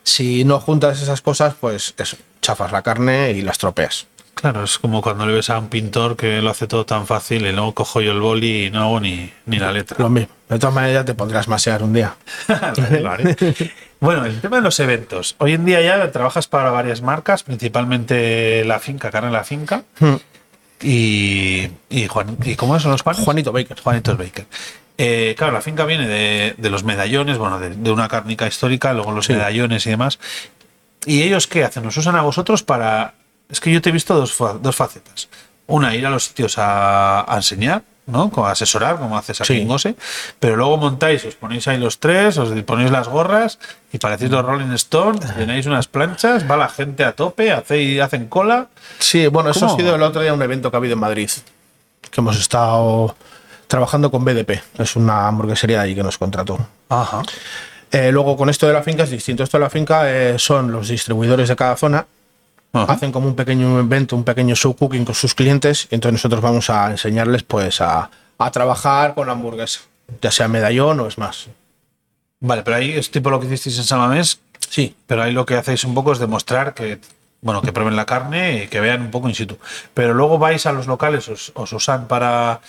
[0.03, 4.07] Si no juntas esas cosas, pues eso, chafas la carne y la estropeas.
[4.35, 7.47] Claro, es como cuando le ves a un pintor que lo hace todo tan fácil
[7.47, 9.97] y luego cojo yo el boli y no hago ni, ni la letra.
[9.99, 10.35] Lo mismo.
[10.49, 12.15] De todas maneras, ya te podrás masear un día.
[13.99, 15.35] Bueno, el tema de los eventos.
[15.39, 19.85] Hoy en día ya trabajas para varias marcas, principalmente La Finca, Carne La Finca.
[20.83, 23.25] Y, y, Juan, ¿y cómo son los panes?
[23.25, 23.81] Juanito Baker.
[23.81, 24.47] Juanitos Baker.
[24.99, 28.93] Eh, claro, la finca viene de, de los medallones, bueno, de, de una cárnica histórica,
[28.93, 29.33] luego los Sí.
[29.33, 30.19] medallones y demás.
[31.07, 31.83] ¿Y ellos qué hacen?
[31.85, 33.15] ¿Nos usan a vosotros para...?
[33.49, 35.29] Es que yo te he visto dos, dos facetas.
[35.67, 38.31] Una, ir a los sitios a, a enseñar, ¿no?
[38.31, 39.61] Como asesorar, como haces aquí Sí.
[39.63, 39.95] en Gose.
[40.41, 43.59] Pero luego montáis, os ponéis ahí los tres, os ponéis las gorras
[43.93, 48.27] y parecéis los Rolling Stones, tenéis unas planchas, va la gente a tope, hacéis, hacen
[48.29, 48.69] cola.
[48.99, 51.31] Sí, bueno, eso ha sido el otro día un evento que ha habido en Madrid.
[52.11, 53.17] Que hemos estado
[53.67, 54.63] trabajando con BDP.
[54.79, 56.59] Es una hamburguesería de ahí que nos contrató.
[56.89, 57.23] Ajá.
[57.91, 59.43] Eh, luego, con esto de la finca es distinto.
[59.43, 62.07] Esto de la finca eh, son los distribuidores de cada zona.
[62.83, 62.93] Ajá.
[62.93, 65.89] Hacen como un pequeño evento, un pequeño show cooking con sus clientes.
[65.91, 69.81] Y entonces nosotros vamos a enseñarles pues a, a trabajar con la hamburguesa.
[70.21, 71.49] Ya sea medallón o es más.
[72.41, 75.55] Vale, pero ahí es tipo lo que hicisteis en Samamés, Sí, Pero ahí lo que
[75.55, 76.99] hacéis un poco es demostrar que,
[77.41, 79.59] bueno, que prueben la carne y que vean un poco in situ.
[79.95, 82.61] Pero luego vais a los locales, os, os usan para,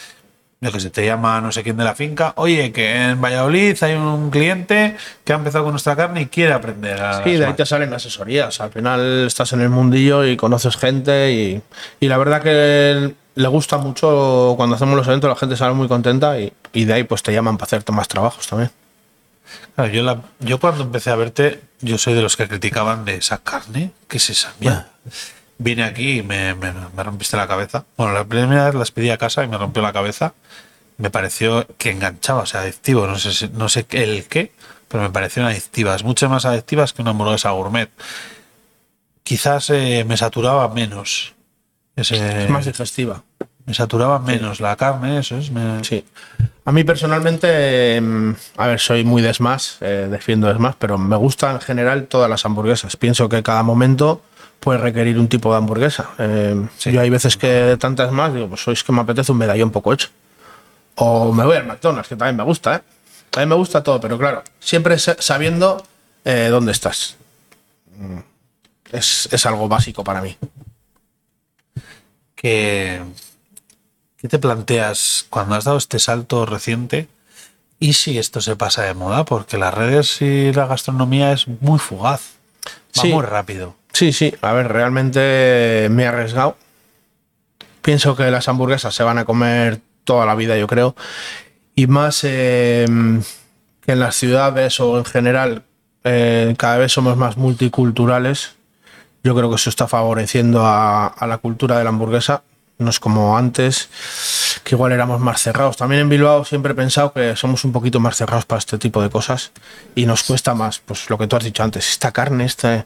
[0.60, 3.78] yo que sé, te llama no sé quién de la finca, oye, que en Valladolid
[3.84, 7.24] hay un cliente que ha empezado con nuestra carne y quiere aprender a...
[7.24, 8.60] Sí, de ahí te salen asesorías.
[8.60, 11.62] Al final estás en el mundillo y conoces gente y,
[12.00, 15.88] y la verdad que le gusta mucho cuando hacemos los eventos, la gente sale muy
[15.88, 18.72] contenta y, y de ahí pues te llaman para hacerte más trabajos también.
[19.76, 23.16] Claro, yo, la- yo cuando empecé a verte, yo soy de los que criticaban de
[23.18, 24.88] esa carne, ¿qué es esa mierda?
[25.60, 27.86] Vine aquí y me, me- me rompiste la cabeza.
[27.98, 30.34] Bueno, la primera vez las pedí a casa y me rompió la cabeza.
[30.98, 34.52] Me pareció que enganchaba, o sea, adictivo, no sé, no sé el qué,
[34.88, 37.90] pero me parecieron adictivas, mucho más adictivas que una hamburguesa gourmet.
[39.24, 41.34] Quizás eh, me saturaba menos.
[41.96, 43.24] Ese, Es más digestiva.
[43.66, 45.52] me saturaba menos la carne, eso es.
[45.52, 46.06] me- Sí.
[46.66, 51.16] A mí personalmente, em, a ver, soy muy de Smash, eh, defiendo Smash, pero me
[51.16, 52.96] gustan en general todas las hamburguesas.
[52.98, 54.22] Pienso que cada momento
[54.60, 56.10] puede requerir un tipo de hamburguesa.
[56.18, 59.38] Eh, Yo hay veces que de tantas más digo, pues es que me apetece un
[59.38, 60.10] medallón poco hecho.
[60.96, 62.82] O me voy al McDonald's, que también me gusta, ¿eh?
[63.30, 65.86] También me gusta todo, pero claro, siempre sa- sabiendo
[66.26, 67.18] eh, dónde estás.
[67.98, 68.20] Mm,
[68.92, 70.38] Es, es algo básico para mí.
[72.36, 73.02] que,
[74.18, 77.08] ¿Qué te planteas cuando has dado este salto reciente?
[77.80, 79.26] ¿Y si esto se pasa de moda?
[79.26, 82.22] Porque las redes y la gastronomía es muy fugaz.
[82.98, 83.14] Va Sí.
[83.14, 83.76] muy rápido.
[83.98, 86.56] Sí, sí, a ver, realmente me he arriesgado.
[87.82, 90.96] Pienso que las hamburguesas se van a comer toda la vida, yo creo.
[91.74, 92.86] Y más eh,
[93.82, 95.64] que en las ciudades o en general,
[96.04, 98.54] eh, cada vez somos más multiculturales.
[99.24, 102.44] Yo creo que eso está favoreciendo a, a la cultura de la hamburguesa.
[102.78, 103.90] No es como antes,
[104.64, 105.76] que igual éramos más cerrados.
[105.76, 109.02] También en Bilbao siempre he pensado que somos un poquito más cerrados para este tipo
[109.02, 109.54] de cosas
[109.96, 112.86] y nos cuesta más, pues lo que tú has dicho antes, esta carne, este,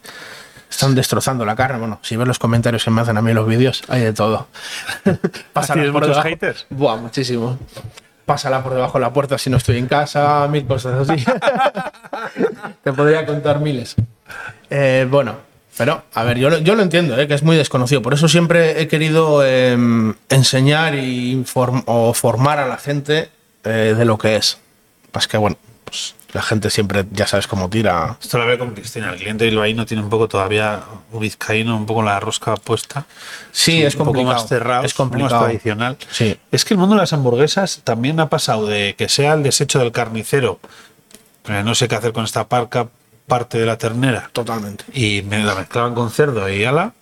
[0.72, 1.78] están destrozando la carne.
[1.80, 4.48] Bueno, si ves los comentarios que me hacen a mí los vídeos, hay de todo.
[5.04, 6.28] ¿Tienes muchos debajo.
[6.28, 6.66] haters?
[6.70, 7.60] Buah, muchísimo.
[8.26, 11.24] Pásala por debajo de la puerta si no estoy en casa, mil cosas así.
[12.84, 13.96] Te podría contar miles.
[14.70, 15.36] Eh, bueno,
[15.78, 18.02] pero a ver, yo lo, yo lo entiendo, eh, que es muy desconocido.
[18.02, 19.78] Por eso siempre he querido eh,
[20.30, 23.30] enseñar y inform- o formar a la gente
[23.64, 24.58] eh, de lo que es.
[25.12, 25.58] Pues que bueno,
[25.92, 28.16] pues la gente siempre ya sabes cómo tira.
[28.22, 29.12] Esto lo veo con Cristina.
[29.12, 33.06] El cliente bilbaíno tiene un poco todavía, o vizcaíno, un poco la rosca puesta.
[33.52, 34.36] Sí, es un poco complicado.
[34.40, 35.44] más cerrado, es poco más complicado.
[35.44, 35.98] tradicional.
[36.10, 36.38] Sí.
[36.50, 39.80] Es que el mundo de las hamburguesas también ha pasado de que sea el desecho
[39.80, 40.62] del carnicero,
[41.44, 42.88] pero no sé qué hacer con esta parca,
[43.28, 44.86] parte de la ternera, Totalmente.
[44.94, 46.94] y me la mezclaban con cerdo y ala.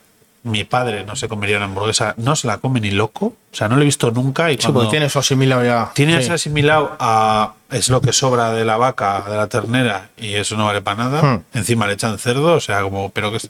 [0.44, 3.68] Mi padre no se comería una hamburguesa, no se la come ni loco, o sea,
[3.68, 4.52] no lo he visto nunca.
[4.52, 5.92] Y Sí, porque tiene eso asimilado ya.
[5.94, 6.32] tienes Sí.
[6.32, 10.66] asimilado a es lo que sobra de la vaca, de la ternera, y eso no
[10.66, 11.22] vale para nada.
[11.22, 11.44] Hmm.
[11.54, 13.50] Encima le echan cerdo, o sea, como, pero que es.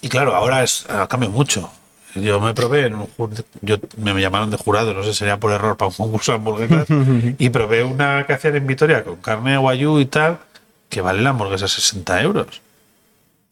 [0.00, 1.70] Y claro, ahora es ha cambiado mucho.
[2.16, 3.08] Yo me probé en un
[3.60, 6.86] yo me llamaron de jurado, no sé, sería por error para un concurso de hamburguesas,
[7.38, 10.38] y probé una que hacían en Vitoria con carne de guayú y tal,
[10.88, 12.62] que vale la hamburguesa 60 euros.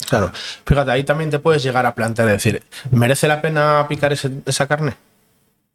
[0.08, 0.30] Claro.
[0.64, 4.66] Fíjate, ahí también te puedes llegar a plantear, decir, ¿merece la pena picar ese- esa
[4.66, 4.90] carne?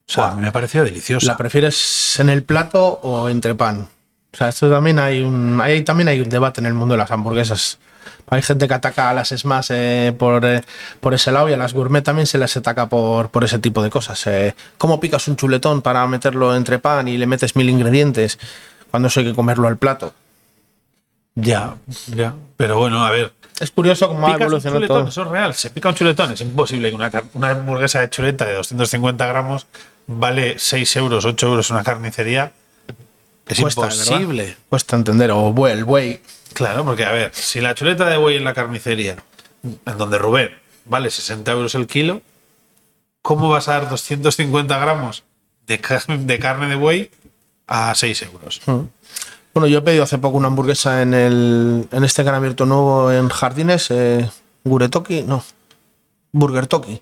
[0.08, 1.28] O sea, mí me pareció deliciosa.
[1.28, 3.88] ¿La prefieres en el plato o entre pan?
[4.34, 6.98] O sea, esto también hay un, ahí también hay un debate en el mundo de
[7.00, 7.78] las hamburguesas.
[8.30, 10.62] Hay gente que ataca a las smash eh, por, eh,
[11.00, 13.84] por ese lado y a las gourmet también se les ataca por, por ese tipo
[13.84, 14.26] de cosas.
[14.28, 18.40] Eh, ¿Cómo picas un chuletón para meterlo entre pan y le metes mil ingredientes
[18.90, 20.14] cuando eso hay que comerlo al plato?
[21.36, 21.76] Ya,
[22.16, 22.36] ya.
[22.58, 25.08] Pero bueno, a ver, Es curioso cómo ha evolucionado todo.
[25.08, 25.54] eso es real.
[25.56, 27.12] Se pica un chuletón, es imposible que una,
[27.52, 29.66] hamburguesa de chuleta de 250 gramos
[30.08, 32.52] vale 6 euros, 8 euros en una carnicería.
[33.48, 33.98] Es Cuesta, ¿verdad?
[34.06, 34.58] imposible.
[34.70, 35.32] Cuesta entender.
[35.32, 36.22] O buey, el buey.
[36.54, 39.18] Claro, porque a ver, si la chuleta de buey en la carnicería,
[39.64, 40.52] en donde Rubén
[40.86, 42.22] vale 60 euros el kilo,
[43.22, 45.24] ¿cómo vas a dar 250 gramos
[45.68, 47.10] de, car- de carne de buey
[47.68, 48.62] a 6 euros?
[49.54, 53.12] Bueno, yo he pedido hace poco una hamburguesa en el en este han abierto nuevo
[53.12, 54.30] en Jardines, eh,
[54.64, 55.44] Guretoki, no,
[56.32, 57.02] Burger Toki,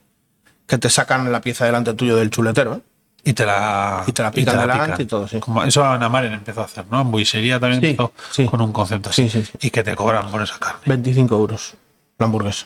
[0.67, 2.81] que te sacan la pieza delante tuyo del chuletero, ¿eh?
[3.23, 5.39] Y te la, Y te la pican delante y todo, sí.
[5.39, 7.01] Como eso Ana Maren empezó a hacer, ¿no?
[7.01, 8.45] En buisería también Sí, empezó sí.
[8.47, 9.29] con un concepto así.
[9.29, 9.43] Sí.
[9.61, 10.81] Y que te cobran por esa carne.
[10.85, 11.75] 25 euros
[12.17, 12.65] la hamburguesa.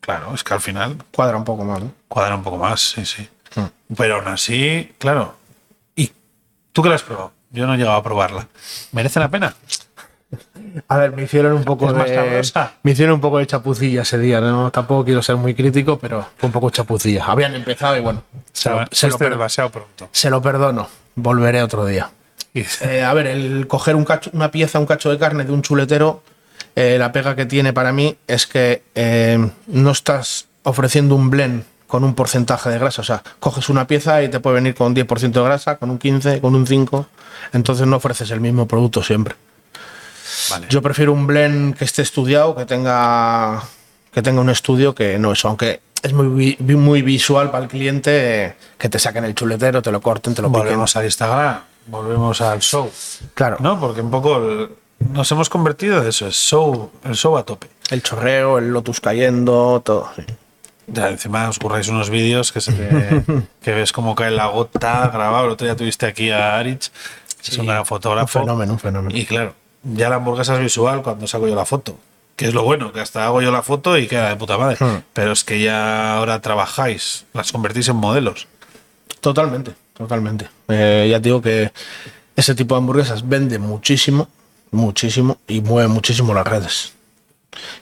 [0.00, 1.90] Claro, es que al final Cuadra un poco más, ¿no?
[2.08, 3.28] cuadra un poco más, sí, sí.
[3.54, 3.94] Hmm.
[3.96, 5.34] Pero aún así, claro.
[5.96, 6.12] ¿Y
[6.72, 7.32] tú qué la has probado?
[7.56, 8.46] Yo no he llegado a probarla.
[8.92, 9.54] ¿Merece la pena?
[10.88, 14.18] A ver, me hicieron un poco Es de me hicieron un poco de chapucilla ese
[14.18, 14.70] día, ¿no?
[14.70, 17.24] Tampoco quiero ser muy crítico, pero fue un poco chapucilla.
[17.24, 20.08] Habían empezado y bueno, se lo, se lo Fuiste per- demasiado pronto.
[20.12, 20.88] se lo perdono.
[21.14, 22.10] Volveré otro día.
[22.54, 25.62] Eh, a ver, el coger un cacho- una pieza, un cacho de carne de un
[25.62, 26.22] chuletero,
[26.74, 31.64] eh, la pega que tiene para mí es que eh, no estás ofreciendo un blend
[31.86, 33.02] con un porcentaje de grasa.
[33.02, 35.98] O sea, coges una pieza y te puede venir con 10% de grasa, con un
[35.98, 37.06] 15, con un 5.
[37.52, 39.34] Entonces no ofreces el mismo producto siempre.
[40.50, 40.66] Vale.
[40.68, 43.62] Yo prefiero un blend que esté estudiado, que tenga,
[44.12, 45.48] que tenga un estudio que no eso.
[45.48, 50.00] Aunque es muy, muy visual para el cliente que te saquen el chuletero, te lo
[50.00, 50.62] corten, te lo piquen.
[50.64, 52.90] volvemos al Instagram, volvemos al show.
[53.34, 53.56] Claro.
[53.60, 53.78] ¿No?
[53.80, 54.70] Porque un poco el-
[55.12, 57.68] nos hemos convertido en eso, es show, el show a tope.
[57.90, 60.10] El chorreo, el lotus cayendo, todo.
[60.16, 60.22] sí.
[60.88, 63.22] Ya, encima os curráis unos vídeos que se ve-
[63.62, 65.46] que ves cómo cae la gota grabado.
[65.46, 66.90] El otro día tuviste aquí a Arich,
[67.42, 67.86] que es un gran Un
[68.28, 69.16] fenómeno, un fenómeno.
[69.18, 71.98] Y claro, ya la hamburguesa es visual cuando saco yo la foto.
[72.36, 74.76] Que es lo bueno, que hasta hago yo la foto y queda de puta madre.
[74.78, 75.00] Hmm.
[75.12, 78.46] Pero es que ya ahora trabajáis, las convertís en modelos.
[79.20, 80.48] Totalmente, totalmente.
[80.68, 81.72] Eh, ya te digo que
[82.36, 84.28] ese tipo de hamburguesas vende muchísimo,
[84.70, 86.92] muchísimo y mueve muchísimo las redes.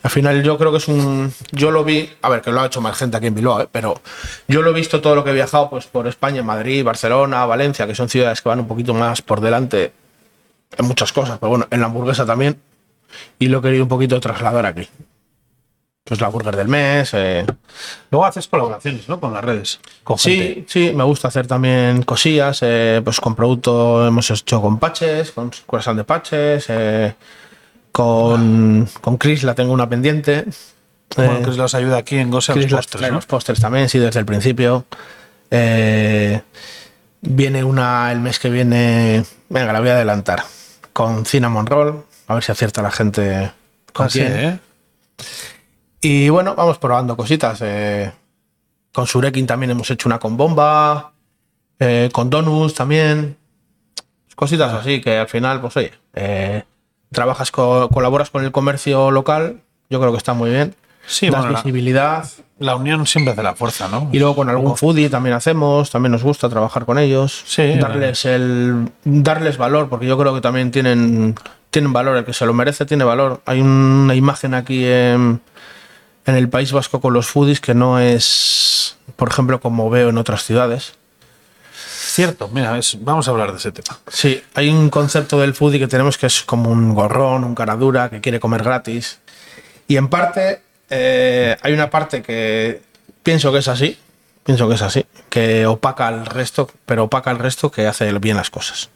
[0.03, 1.33] Al final yo creo que es un...
[1.53, 3.69] Yo lo vi, a ver, que lo ha hecho más gente aquí en Bilbao, ¿eh?
[3.71, 4.01] pero
[4.49, 7.87] yo lo he visto todo lo que he viajado pues por España, Madrid, Barcelona, Valencia,
[7.87, 9.93] que son ciudades que van un poquito más por delante
[10.77, 12.61] en muchas cosas, pero bueno, en la hamburguesa también.
[13.39, 14.89] Y lo he querido un poquito trasladar aquí.
[16.05, 17.15] Pues la burger del mes.
[17.15, 17.47] eh,
[18.11, 19.19] Luego haces colaboraciones, ¿no?
[19.19, 19.81] Con las redes.
[20.03, 20.65] Con gente.
[20.69, 25.31] Sí, sí, me gusta hacer también cosillas, eh, pues con producto hemos hecho con patches,
[25.31, 27.15] con croissant de patches, eh,
[27.95, 30.45] con, con Chris la tengo una pendiente.
[31.17, 34.19] Bueno, eh, que os los ayuda aquí en Gose los Chris pósters también, sí, desde
[34.19, 34.85] el principio.
[35.49, 36.43] Eh,
[37.21, 40.43] viene una el mes que viene, venga, la voy a adelantar,
[40.93, 43.53] con Cinnamon Roll, a ver si acierta la gente
[43.93, 44.33] con Ah, sí, quién.
[44.35, 44.59] ¿eh?
[46.01, 47.61] Y bueno, vamos probando cositas.
[47.63, 48.11] eh,
[48.93, 51.13] con Surekin también hemos hecho una con bomba.
[52.13, 53.37] con Donuts también.
[54.35, 54.79] Cositas Ah.
[54.81, 55.93] así que al final, pues oye,
[57.15, 59.61] trabajas, co- colaboras con el comercio local.
[59.89, 60.75] Yo creo que está muy bien.
[61.07, 62.27] Sí, das bueno, la- visibilidad.
[62.59, 64.09] La unión siempre hace la fuerza, ¿no?
[64.13, 67.43] Y luego con algún foodie también hacemos, también nos gusta trabajar con ellos.
[67.47, 71.35] Sí, darles el darles valor, porque yo creo que también tienen,
[71.71, 73.41] tienen valor, el que se lo merece tiene valor.
[73.45, 75.41] Hay una imagen aquí en,
[76.27, 80.17] en el País Vasco con los foodies que no es, por ejemplo, como veo en
[80.19, 80.95] otras ciudades.
[82.15, 83.99] Cierto, mira, es- vamos a hablar de ese tema.
[84.07, 87.75] Sí, hay un concepto del foodie que tenemos que es como un gorrón, un cara
[87.75, 89.19] dura, que quiere comer gratis.
[89.89, 92.83] Y en parte, eh, hay una parte que
[93.25, 93.99] pienso que es así,
[94.45, 98.37] pienso que es así, que opaca al resto, pero opaca al resto que hace bien
[98.37, 98.91] las cosas.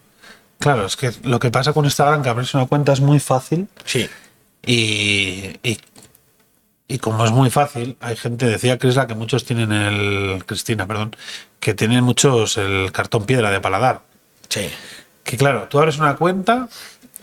[0.61, 3.67] Claro, es que lo que pasa con Instagram, que abrirse una cuenta es muy fácil
[3.85, 4.09] Sí.
[4.65, 5.79] y, y,
[6.89, 11.15] y como es muy fácil, hay gente, decía Crisla, que muchos tienen el, Cristina, perdón,
[11.61, 14.01] que tienen muchos el cartón piedra de paladar.
[14.49, 14.71] Sí.
[15.23, 16.69] Que claro, tú abres una cuenta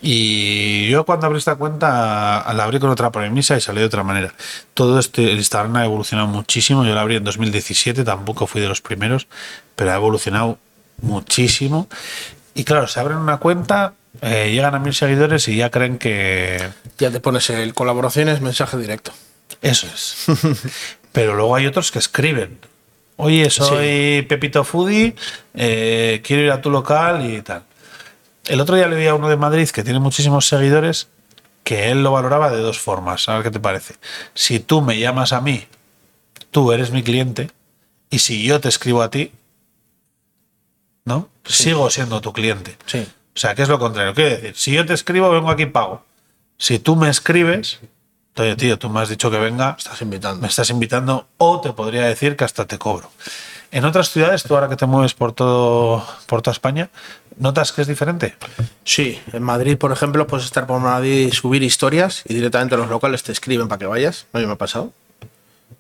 [0.03, 4.03] y yo cuando abrí esta cuenta la abrí con otra premisa y salió de otra
[4.03, 4.35] manera.
[4.75, 6.85] Todo este el Instagram ha evolucionado muchísimo.
[6.85, 9.27] Yo la abrí en 2017, tampoco fui de los primeros,
[9.75, 10.59] pero ha evolucionado
[11.01, 11.87] muchísimo.
[12.53, 16.69] Y claro, se abren una cuenta, eh, llegan a mil seguidores y ya creen que
[16.99, 19.11] Ya te pones el colaboraciones, mensaje directo.
[19.61, 20.25] Eso es.
[21.11, 22.59] Pero luego hay otros que escriben.
[23.17, 25.15] Oye, soy Pepito Foodie,
[25.53, 27.63] eh, quiero ir a tu local y tal.
[28.45, 31.07] El otro día le vi a uno de Madrid que tiene muchísimos seguidores
[31.63, 33.27] que él lo valoraba de dos formas.
[33.29, 33.95] A ver qué te parece.
[34.33, 35.65] Si tú me llamas a mí,
[36.51, 37.49] tú eres mi cliente,
[38.09, 39.31] y si yo te escribo a ti,
[41.05, 41.29] ¿no?
[41.45, 42.77] Sigo siendo tu cliente.
[42.85, 43.07] Sí.
[43.35, 44.13] O sea, que es lo contrario.
[44.13, 46.05] Quiero decir, si yo te escribo, vengo aquí y pago.
[46.57, 47.79] Si tú me escribes,
[48.37, 50.41] oye, tío, tú me has dicho que venga, Estás invitando.
[50.41, 53.09] me estás invitando, o te podría decir que hasta te cobro.
[53.71, 56.89] En otras ciudades, tú ahora que te mueves por todo, por toda España,
[57.37, 58.35] ¿notas que es diferente?
[58.85, 62.87] Sí, en Madrid, por ejemplo, puedes estar por Madrid y subir historias y directamente los
[62.89, 64.27] locales te escriben para que vayas.
[64.33, 64.93] A mí me ha pasado.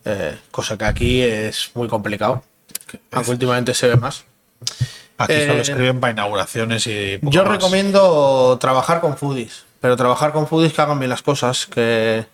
[0.03, 2.43] Eh, cosa que aquí es muy complicado.
[3.11, 4.25] Aunque últimamente se ve más.
[5.17, 7.17] Aquí Eh, solo escriben para inauguraciones y.
[7.19, 7.53] poco Yo más.
[7.53, 12.25] recomiendo trabajar con foodies, pero trabajar con foodies que hagan bien las cosas, que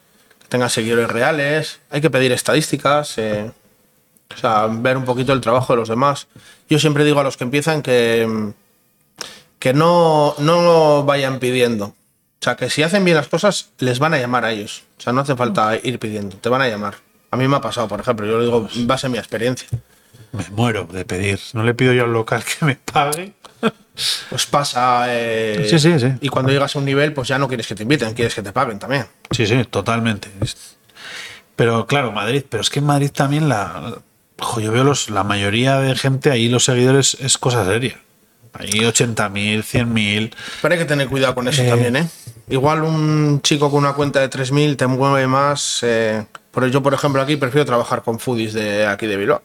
[0.52, 1.80] tengan seguidores reales.
[1.90, 3.50] Hay que pedir estadísticas, eh,
[4.36, 6.28] o sea, ver un poquito el trabajo de los demás.
[6.70, 8.52] Yo siempre digo a los que empiezan que,
[9.60, 11.86] que no, no vayan pidiendo.
[11.86, 14.84] O sea, que si hacen bien las cosas, les van a llamar a ellos.
[14.98, 16.96] O sea, no hace falta ir pidiendo, te van a llamar.
[17.32, 19.70] A mí me ha pasado, por ejemplo, yo lo digo en base a mi experiencia.
[20.34, 21.40] Me muero de pedir.
[21.54, 23.34] No le pido yo al local que me pague.
[24.30, 25.06] Pues pasa.
[25.08, 26.08] eh, Sí, sí, sí.
[26.20, 28.42] Y cuando llegas a un nivel, pues ya no quieres que te inviten, quieres que
[28.42, 29.06] te paguen también.
[29.32, 30.30] Sí, sí, totalmente.
[31.56, 33.96] Pero claro, Madrid, pero es que en Madrid también la.
[34.40, 38.00] ojo, yo veo los, la mayoría de gente ahí, los seguidores, es cosa seria.
[38.54, 40.34] Ahí 80.000, 100.000.
[40.62, 41.70] Pero hay que tener cuidado con eso Eh.
[41.70, 42.08] también, ¿eh?
[42.50, 45.80] Igual un chico con una cuenta de 3.000 te mueve más.
[45.84, 49.42] Eh, por yo, por ejemplo, aquí prefiero trabajar con foodies de aquí de Bilbao.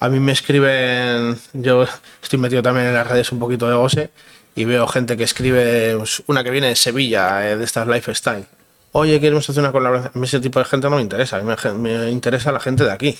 [0.00, 1.86] A mí me escriben, yo
[2.22, 4.10] estoy metido también en las redes un poquito de goce
[4.54, 8.44] y veo gente que escribe, pues, una que viene de Sevilla, eh, de estas lifestyle.
[8.92, 10.24] Oye, queremos hacer una colaboración.
[10.24, 12.92] Ese tipo de gente no me interesa, a mí me, me interesa la gente de
[12.92, 13.18] aquí,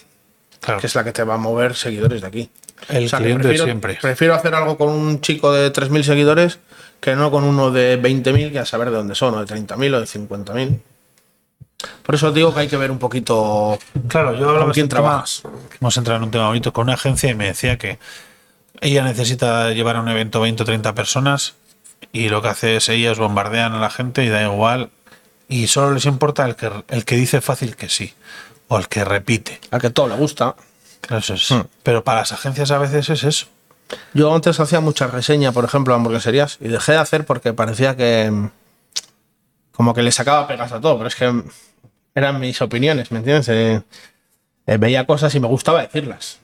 [0.60, 0.80] Claro.
[0.80, 2.50] que es la que te va a mover seguidores de aquí.
[2.88, 3.98] El que cliente prefiero, siempre.
[4.00, 6.58] Prefiero hacer algo con un chico de 3.000 seguidores
[7.00, 9.94] que no con uno de 20.000 que a saber de dónde son, o de 30.000
[9.94, 10.78] o de 50.000.
[12.02, 15.00] Por eso digo que hay que ver un poquito Claro, yo hablaba con quién tema-
[15.02, 15.42] trabajas.
[15.80, 17.98] Hemos entrado en un tema bonito con una agencia y me decía que
[18.80, 21.54] ella necesita llevar a un evento 20 o 30 personas
[22.12, 24.90] y lo que hace es ellos bombardean a la gente y da igual.
[25.48, 28.14] Y solo les importa el que, el que dice fácil que sí.
[28.68, 29.60] O el que repite.
[29.70, 30.56] Al que todo le gusta.
[31.08, 31.54] Eso es.
[31.82, 33.46] Pero para las agencias a veces es eso.
[34.12, 37.96] Yo antes hacía mucha reseña, por ejemplo, de hamburgueserías, y dejé de hacer porque parecía
[37.96, 38.28] que.
[38.30, 38.50] mm,
[39.72, 41.32] como que le sacaba pegas a todo, pero es que
[42.14, 43.48] eran mis opiniones, ¿me entiendes?
[43.48, 43.82] Eh,
[44.66, 46.38] eh, veía cosas y me gustaba decirlas.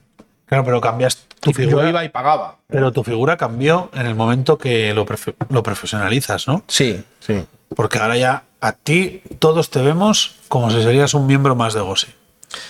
[0.46, 1.84] Claro, pero cambias tu Y figura.
[1.84, 2.59] Yo iba y pagaba.
[2.68, 5.07] Pero tu figura cambió en el momento que lo,
[5.48, 6.62] lo profesionalizas, ¿no?
[6.68, 7.42] Sí, sí.
[7.74, 11.81] Porque ahora ya a ti todos te vemos como si serías un miembro más de
[11.81, 12.09] Gose.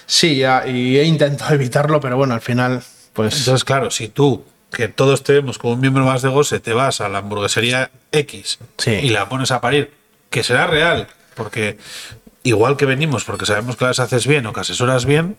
[0.07, 2.83] Sí, ya, y he intentado evitarlo, pero bueno, al final,
[3.13, 3.39] pues.
[3.39, 6.73] Entonces, claro, si tú, que todos te vemos como un miembro más de Gose, te
[6.73, 8.91] vas a la hamburguesería X Sí.
[8.93, 9.93] y la pones a parir,
[10.31, 11.77] que será real, porque
[12.43, 15.37] igual que venimos porque sabemos que las haces bien o que asesoras bien,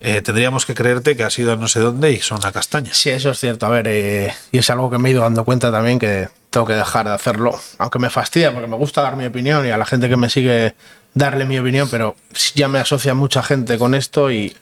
[0.00, 2.92] eh, tendríamos que creerte que has ido a no sé dónde y son una castaña.
[2.92, 3.66] Sí, eso es cierto.
[3.66, 6.66] A ver, eh, y es algo que me he ido dando cuenta también que tengo
[6.66, 7.58] que dejar de hacerlo.
[7.78, 10.30] Aunque me fastidia porque me gusta dar mi opinión y a la gente que me
[10.30, 10.74] sigue
[11.14, 12.16] darle mi opinión, pero
[12.54, 14.54] ya me asocia mucha gente con esto y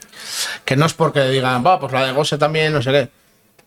[0.64, 3.08] que no es porque digan, va, pues la de Gose también, no sé qué.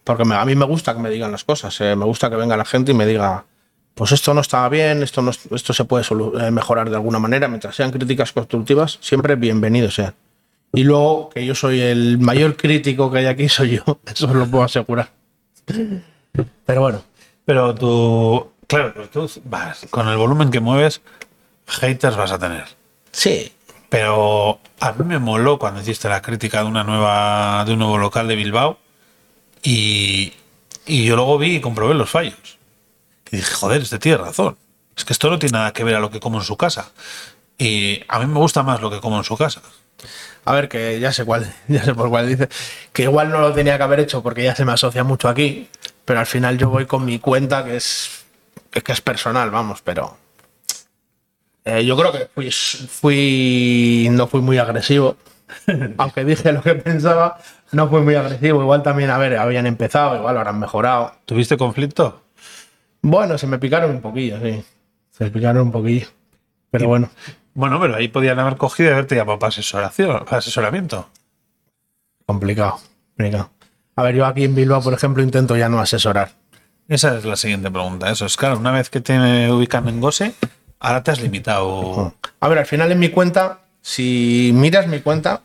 [0.03, 1.79] Porque a mí me gusta que me digan las cosas.
[1.81, 3.43] eh, me gusta que venga la gente y me diga,
[3.93, 6.05] pues esto no estaba bien, esto, no, esto se puede
[6.39, 7.47] eh, mejorar de alguna manera.
[7.47, 10.13] Mientras sean críticas constructivas, siempre bienvenidos sean.
[10.73, 13.99] Y luego, que yo soy el mayor crítico que hay aquí, soy yo.
[14.05, 15.09] Eso lo puedo asegurar.
[15.65, 17.03] Pero bueno.
[17.45, 21.01] Pero tú, claro, tú vas, con el volumen que mueves,
[21.65, 22.65] haters vas a tener.
[23.11, 23.53] Sí.
[23.89, 27.97] Pero a mí me moló cuando hiciste la crítica de una nueva, de un nuevo
[27.97, 28.77] local de Bilbao
[29.63, 30.33] y,
[30.85, 32.57] y yo luego vi y comprobé los fallos.
[33.31, 34.57] Y dije, joder, este tiene razón.
[34.95, 36.91] Es que esto no tiene nada que ver a lo que como en su casa.
[37.57, 39.61] Y a mí me gusta más lo que como en su casa.
[40.45, 42.49] A ver, que ya sé cuál, ya sé por cuál dice.
[42.93, 45.69] Que igual no lo tenía que haber hecho porque ya se me asocia mucho aquí.
[46.05, 48.25] Pero al final yo voy con mi cuenta que es,
[48.71, 50.17] que es personal, vamos, pero.
[51.65, 54.07] eh, yo creo que fui, fui.
[54.11, 55.17] No fui muy agresivo.
[55.97, 57.37] Aunque dije lo que pensaba,
[57.71, 58.61] no fui muy agresivo.
[58.61, 61.13] Igual también, a ver, habían empezado, igual habrán mejorado.
[61.25, 62.23] ¿Tuviste conflicto?
[63.01, 64.63] Bueno, se me picaron un poquillo, sí.
[65.11, 66.07] Se me picaron un poquillo.
[66.71, 67.09] Pero bueno.
[67.57, 71.09] Bueno, pero ahí podían haber cogido y haberte llamado para, asesoración, para asesoramiento.
[72.23, 72.79] Complicado,
[73.15, 73.49] complicado.
[73.95, 76.33] A ver, yo aquí en Bilbao, por ejemplo, intento ya no asesorar.
[76.87, 78.11] Esa es la siguiente pregunta.
[78.11, 80.35] Eso es claro, una vez que te ubican en Gose,
[80.79, 82.13] ahora te has limitado.
[82.39, 85.41] A ver, al final en mi cuenta, si miras mi cuenta,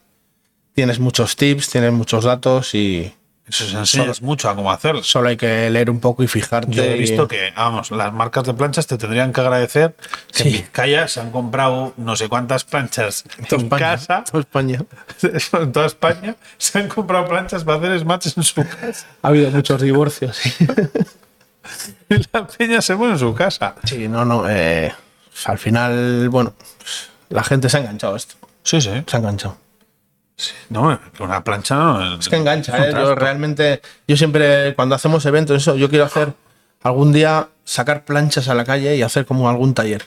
[0.75, 3.15] tienes muchos tips, tienes muchos datos y
[3.53, 5.03] Eso se enseñas mucho a cómo hacerlo.
[5.03, 6.73] solo hay que leer un poco y fijarte.
[6.73, 9.95] Yo he y- visto que, vamos, las marcas de planchas te tendrían que agradecer
[10.33, 10.57] que en Sí.
[10.59, 14.79] Vizcaya se han comprado no sé cuántas planchas Toda en España, casa, toda España.
[15.61, 19.07] en toda España, se han comprado planchas para hacer smatch en su casa.
[19.23, 20.41] Ha habido muchos divorcios.
[22.09, 23.77] Y la peña se pone en su casa.
[23.85, 24.49] Sí, no, no.
[24.49, 24.93] eh,
[25.45, 26.55] al final, bueno,
[27.29, 28.35] la gente se ha enganchado a esto.
[28.65, 28.91] Sí, sí.
[29.07, 29.57] Se ha enganchado.
[30.71, 32.19] No, una plancha no.
[32.19, 32.93] Es que engancha, ¿eh?
[32.93, 36.33] Yo realmente, yo siempre, cuando hacemos eventos, eso, yo quiero hacer
[36.83, 40.07] algún día sacar planchas a la calle y hacer como algún taller.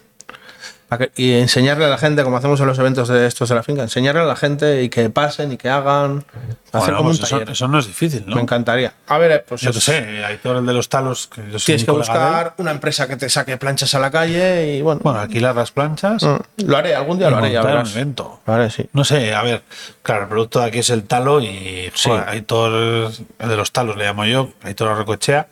[0.88, 3.56] Para que- y enseñarle a la gente, como hacemos en los eventos de estos de
[3.56, 6.24] la finca, enseñarle a la gente y que pasen y que hagan.
[6.72, 7.50] Hacer Bueno, como un pues eso, taller.
[7.54, 8.36] eso no es difícil, ¿no?
[8.36, 8.94] Me encantaría.
[9.08, 11.28] A ver, pues Yo es- sé, hay todo el de los talos.
[11.28, 14.12] Que yo soy tienes un que buscar una empresa que te saque planchas a la
[14.12, 15.00] calle y bueno.
[15.04, 16.22] Bueno, alquilar las planchas.
[16.22, 16.36] mm,
[16.68, 17.96] lo haré, algún día lo haré, ya montar un verás.
[17.96, 18.40] evento.
[18.46, 18.88] Lo haré, sí.
[18.94, 19.64] No sé, a ver,
[20.04, 22.12] claro, el producto de aquí es el talo y Sí.
[22.12, 22.68] hay todo
[23.08, 25.48] el, el de los talos, le llamo yo, hay todo la recochea.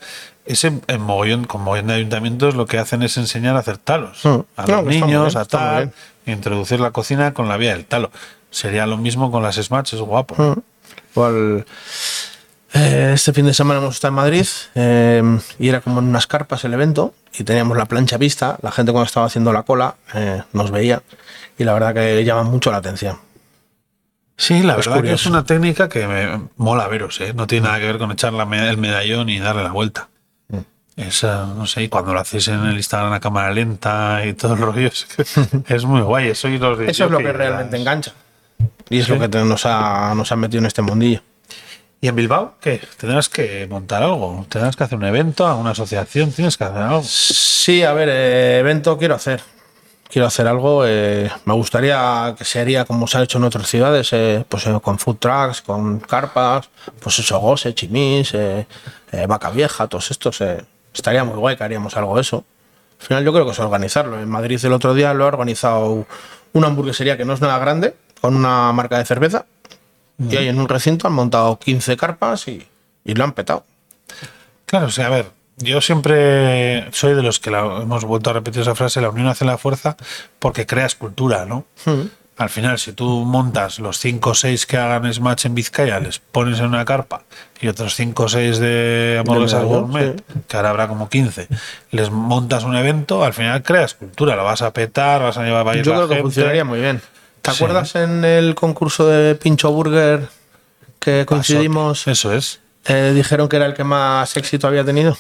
[0.46, 4.20] Ese en mogollón, con mogollón de ayuntamientos lo que hacen es enseñar a hacer talos
[4.26, 4.40] Mm.
[4.58, 5.94] a los que niños, bien, a tal,
[6.26, 8.12] introducir la cocina con la vía del talo.
[8.52, 10.36] Sería lo mismo con las Smash, es guapo.
[10.38, 10.62] Mm.
[12.76, 16.26] Eh, este fin de semana hemos estado en Madrid eh, y era como en unas
[16.26, 18.58] carpas el evento y teníamos la plancha vista.
[18.64, 21.04] La gente cuando estaba haciendo la cola eh, nos veía
[21.58, 23.20] y la verdad que llama mucho la atención.
[24.38, 25.16] Sí, la Es verdad que curioso.
[25.16, 27.34] es una técnica que me mola veros, ¿eh?
[27.36, 30.10] no tiene nada que ver con echar la el medallón y darle la vuelta.
[30.96, 34.54] Esa, no sé, y cuando lo hacéis en el Instagram a cámara lenta y todo
[34.54, 35.08] el rollo, es,
[35.68, 36.30] es muy guay.
[36.30, 38.14] Eso, y los Eso es lo que realmente engancha
[38.90, 41.22] y es lo que te- nos, ha, nos ha metido en este mundillo.
[42.00, 42.80] ¿Y en Bilbao qué?
[42.98, 47.02] Tendrás que montar algo, tendrás que hacer un evento, alguna asociación, tienes que hacer algo.
[47.04, 49.42] Sí, a ver, eh, evento quiero hacer.
[50.10, 50.84] Quiero hacer algo.
[50.86, 54.68] eh, me gustaría que se haría como se ha hecho en otras ciudades, eh, pues
[54.68, 56.70] eh, con food trucks, con carpas,
[57.00, 58.68] pues eso, Gose, Chimis, eh,
[59.12, 60.40] eh, Vaca Vieja, todos estos.
[60.94, 62.44] Estaría muy guay que haríamos algo de eso.
[63.02, 64.20] Al final yo creo que es organizarlo.
[64.20, 66.06] En Madrid el otro día lo ha organizado
[66.54, 69.46] una hamburguesería que no es nada grande, con una marca de cerveza.
[70.20, 72.66] Y ahí en un recinto han montado 15 carpas y,
[73.04, 73.66] y lo han petado.
[74.68, 75.26] Claro, o sea, a ver,
[75.58, 79.28] yo siempre soy de los que la- hemos vuelto a repetir esa frase, la unión
[79.28, 79.98] hace la fuerza,
[80.40, 81.66] porque creas cultura, ¿no?
[82.36, 86.18] Al final, si tú montas los 5 o 6 que hagan Smash en Vizcaya, les
[86.20, 87.22] pones en una carpa
[87.62, 91.48] y otros 5 o 6 de hamburguesas gourmet, que ahora habrá como 15,
[91.92, 95.68] les montas un evento, al final creas cultura, lo vas a petar, vas a llevar
[95.68, 96.22] a Yo la creo que gente.
[96.24, 97.02] funcionaría muy bien.
[97.44, 97.58] ¿Te Sí.
[97.64, 100.28] acuerdas en el concurso de Pincho Burger
[101.00, 102.08] que coincidimos?
[102.08, 102.62] Eso es.
[102.86, 105.18] eh, dijeron que era el que más éxito había tenido.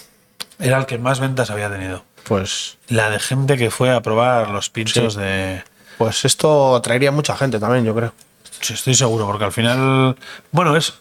[0.59, 2.03] Era el que más ventas había tenido.
[2.23, 5.19] Pues, La de gente que fue a probar los pinchos Sí.
[5.19, 5.63] de.
[5.97, 8.13] Pues esto atraería mucha gente también, yo creo.
[8.61, 10.15] Sí, estoy seguro, porque al final.
[10.51, 10.93] Bueno, es.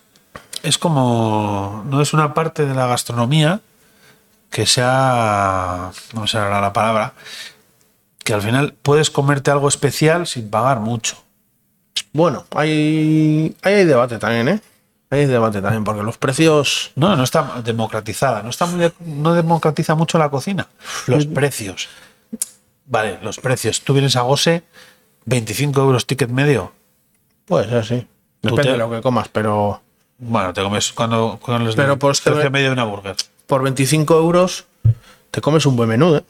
[0.63, 1.85] Es como.
[1.87, 3.61] No es una parte de la gastronomía
[4.51, 5.91] que sea.
[6.13, 7.13] No sé ahora la palabra.
[8.25, 11.17] Que al final puedes comerte algo especial sin pagar mucho.
[12.13, 14.61] Bueno, hay, hay debate también, ¿eh?
[15.11, 16.91] Hay debate también, porque los precios.
[16.95, 18.43] No, no está democratizada.
[18.43, 20.69] No está muy no democratiza mucho la cocina.
[21.07, 21.89] Los precios.
[22.87, 23.81] Vale, los precios.
[23.83, 24.63] Tú vienes a Gose,
[25.27, 26.73] 25 euros ticket medio.
[27.47, 28.07] Pues ser, sí.
[28.41, 29.81] Tú Depende te- de lo que comas, pero
[30.19, 33.17] Bueno, te comes cuando con los Pero que precio me- medio de una burger.
[33.47, 34.67] por 25 euros
[35.31, 36.25] te comes un buen menú, ¿eh?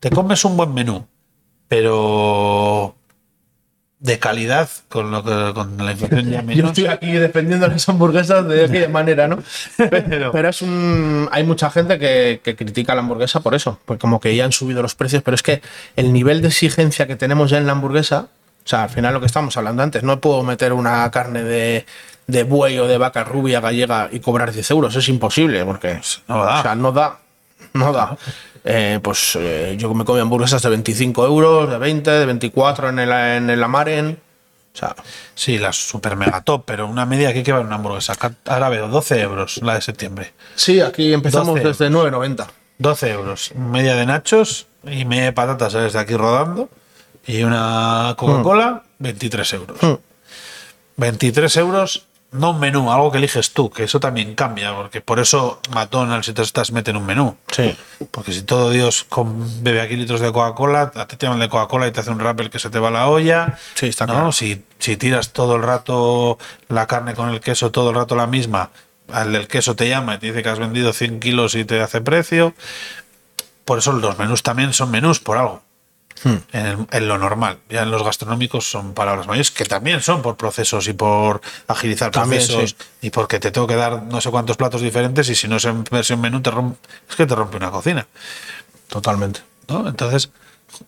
[0.00, 1.06] Te comes un buen menú,
[1.68, 2.94] pero
[4.00, 6.70] de calidad con lo que con la inflación ya Yo menos.
[6.70, 9.38] estoy aquí defendiendo las hamburguesas de aquella manera, ¿no?
[9.76, 11.28] Pero- Pero es un.
[11.32, 14.52] Hay mucha gente que, que critica la hamburguesa por eso, pues como que ya han
[14.52, 15.60] subido los precios, pero es que
[15.96, 18.28] el nivel de exigencia que tenemos ya en la hamburguesa,
[18.64, 21.84] o sea, al final lo que estamos hablando antes, no puedo meter una carne de,
[22.26, 26.42] de buey o de vaca rubia gallega y cobrar 10 euros, es imposible, porque No
[26.44, 26.60] da.
[26.60, 27.18] o sea, no da,
[27.74, 28.16] no da.
[28.64, 32.98] Eh, pues eh, yo me comí hamburguesas de 25 euros, de 20, de 24 en
[32.98, 34.18] el, en el Amaren.
[34.72, 34.94] O sea,
[35.34, 38.14] Sí, la super mega top, pero una media que va en una hamburguesa.
[38.46, 40.32] Ahora veo 12 euros la de septiembre.
[40.54, 42.46] sí, aquí empezamos 12 desde 9.90.
[42.78, 43.52] 12 euros.
[43.54, 46.68] Media de nachos y media de patatas desde aquí rodando.
[47.26, 49.82] Y una Coca-Cola, 23 euros.
[49.82, 49.94] Mm.
[50.96, 55.18] 23 euros, no un menú, algo que eliges tú, que eso también cambia, porque por
[55.18, 57.36] eso McDonald's y todas estas meten un menú.
[57.50, 57.76] Sí.
[58.10, 61.48] Porque si todo Dios con, bebe aquí litros de Coca-Cola, a ti te llaman de
[61.48, 63.58] Coca-Cola y te hace un rappel que se te va la olla.
[63.74, 64.12] Sí, está ¿no?
[64.12, 64.32] claro.
[64.32, 68.28] Si, si tiras todo el rato la carne con el queso, todo el rato la
[68.28, 68.70] misma,
[69.12, 71.80] al del queso te llama y te dice que has vendido 100 kilos y te
[71.80, 72.54] hace precio.
[73.64, 75.62] Por eso los menús también son menús por algo.
[76.22, 76.36] Hmm.
[76.52, 77.58] En, el- en lo normal.
[77.70, 82.10] Ya en los gastronómicos son palabras mayores, que también son por procesos y por agilizar
[82.10, 82.86] También, procesos sí.
[83.06, 85.64] y porque te tengo que dar no sé cuántos platos diferentes y si no es
[85.64, 88.06] en versión menú te rompe, es que te rompe una cocina.
[88.88, 89.40] Totalmente.
[89.68, 89.88] ¿no?
[89.88, 90.30] Entonces,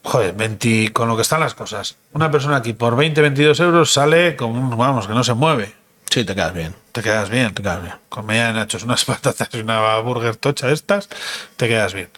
[0.03, 3.93] joder, 20, con lo que están las cosas, una persona aquí por 20, 22 euros
[3.93, 5.72] sale con un, vamos, que no se mueve.
[6.11, 6.74] Sí, te quedas bien.
[6.93, 7.55] Te quedas bien.
[7.55, 7.95] Te quedas bien.
[8.11, 11.09] Con media de nachos, unas patatas y una burger tocha de estas,
[11.57, 12.11] te quedas bien.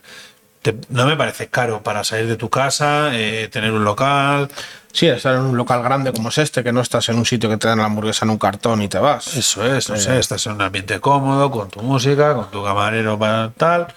[0.65, 4.49] Te- no me parece caro para salir de tu casa, eh, tener un local.
[4.93, 7.51] Sí, estar en un local grande como es este, que no estás en un sitio
[7.51, 9.37] que te dan la hamburguesa en un cartón y te vas.
[9.37, 13.19] Eso es, no sé, estás en un ambiente cómodo, con tu música, con tu camarero
[13.19, 13.89] para tal.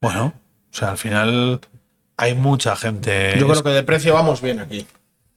[0.00, 0.32] Bueno,
[0.72, 1.60] o sea, al final
[2.16, 3.34] hay mucha gente.
[3.38, 4.86] Yo creo que de precio vamos bien aquí.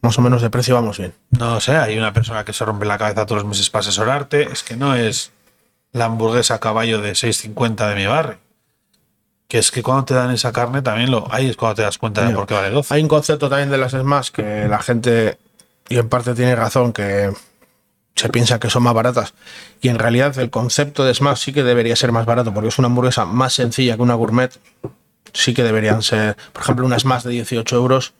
[0.01, 1.13] Más o menos de precio vamos bien.
[1.32, 4.43] No sé, hay una persona que se rompe la cabeza todos los meses para asesorarte.
[4.51, 5.32] Es que no es
[5.93, 8.38] la hamburguesa a caballo de 6.50 de mi barrio.
[9.54, 11.32] Que es que cuando te dan esa carne también lo.
[11.32, 12.91] Ahí es cuando te das cuenta de por qué vale 12.
[12.91, 15.38] Hay un concepto también de las Smash que la gente,
[15.89, 17.32] y en parte tiene razón, que
[18.16, 19.36] se piensa que son más baratas.
[19.80, 22.80] Y en realidad el concepto de Smash sí que debería ser más barato, porque es
[22.80, 24.60] una hamburguesa más sencilla que una gourmet.
[25.34, 28.16] Sí que deberían ser, por ejemplo, una Smash de 18 euros.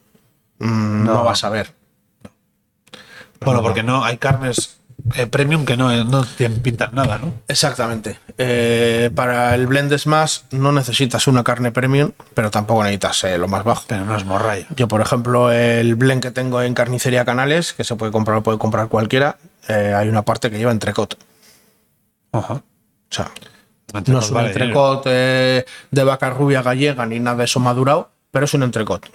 [0.60, 1.24] mm, no.
[1.24, 1.74] vas a ver.
[3.40, 4.78] Bueno, porque no hay carnes
[5.16, 7.34] eh, premium que no, no te pintan nada, ¿no?
[7.48, 8.18] Exactamente.
[8.38, 13.46] Eh, para el blend Smash no necesitas una carne premium, pero tampoco necesitas eh, lo
[13.48, 13.84] más bajo.
[13.86, 14.66] Pero no es morralla.
[14.76, 18.42] Yo, por ejemplo, el blend que tengo en Carnicería Canales, que se puede comprar, lo
[18.42, 19.36] puede comprar cualquiera,
[19.68, 21.18] eh, hay una parte que lleva entrecot.
[22.32, 22.54] Ajá.
[22.54, 22.62] O
[23.10, 23.30] sea,
[23.92, 27.60] Entrecot no es un vale entrecot eh, de vaca rubia gallega ni nada de eso
[27.60, 29.06] madurado, pero es un entrecot.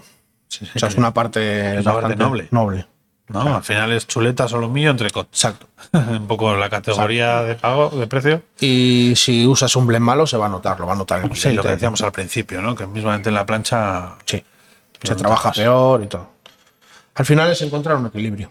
[0.47, 2.47] Sí, sí, O sea, es una parte, Es una parte noble.
[2.51, 2.87] noble.
[3.29, 5.27] No, al final es chuleta, solomillo, entrecot.
[5.27, 5.67] Exacto.
[5.93, 8.41] Un poco la categoría de pago, de precio.
[8.59, 11.35] Y si usas un blend malo, se va a notar, lo va a notar el
[11.35, 12.75] Sí, lo que decíamos al principio, ¿no?
[12.75, 14.15] Que mismamente en la plancha.
[14.25, 14.43] Sí.
[15.03, 16.27] Se trabaja peor y todo.
[17.15, 18.49] Al final es encontrar un equilibrio.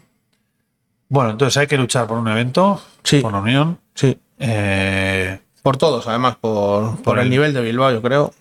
[1.09, 3.21] Bueno, entonces hay que luchar por un evento, Sí.
[3.21, 3.79] por la unión.
[3.95, 4.19] Sí.
[4.39, 8.33] Eh, Por todos, además, por, por el el- nivel de Bilbao, yo creo.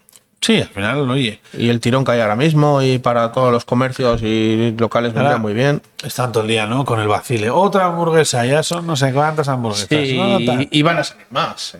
[0.41, 3.65] Sí, al final, oye, Y el tirón que hay ahora mismo y para todos los
[3.65, 5.81] comercios y locales vendría Ahora- muy bien.
[6.03, 6.85] están todo el día, ¿no?
[6.85, 7.49] Con el vacile.
[7.49, 9.87] Otra hamburguesa, ya son no sé cuántas hamburguesas.
[9.89, 11.77] Sí, y, y van a salir más.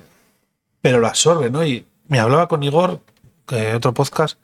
[0.82, 1.66] Pero lo absorbe, ¿no?
[1.66, 3.02] Y Me hablaba con Igor,
[3.46, 4.38] que otro podcast,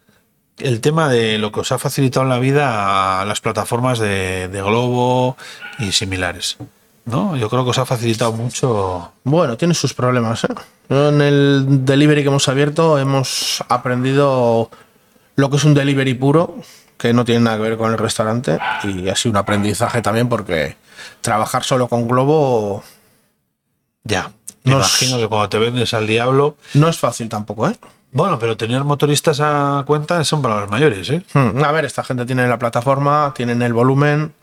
[0.59, 4.47] el tema de lo que os ha facilitado en la vida a las plataformas de,
[4.49, 5.37] de Globo
[5.79, 6.57] y similares.
[7.05, 7.35] ¿No?
[7.35, 9.11] Yo creo que os ha facilitado mucho.
[9.23, 10.43] Bueno, tiene sus problemas.
[10.45, 10.47] ¿eh?
[10.89, 14.69] En el delivery que hemos abierto hemos aprendido
[15.35, 16.55] lo que es un delivery puro,
[16.97, 20.29] que no tiene nada que ver con el restaurante, y ha sido un aprendizaje también
[20.29, 20.77] porque
[21.21, 22.83] trabajar solo con Globo
[24.05, 24.31] Ya.
[24.63, 26.55] Me Nos- imagino que cuando te vendes al diablo.
[26.75, 27.75] no es fácil tampoco, ¿eh?
[28.13, 31.23] Bueno, pero tener motoristas a cuenta son palabras mayores, ¿eh?
[31.33, 34.33] Hmm, A ver, esta gente tiene la plataforma, tienen el volumen,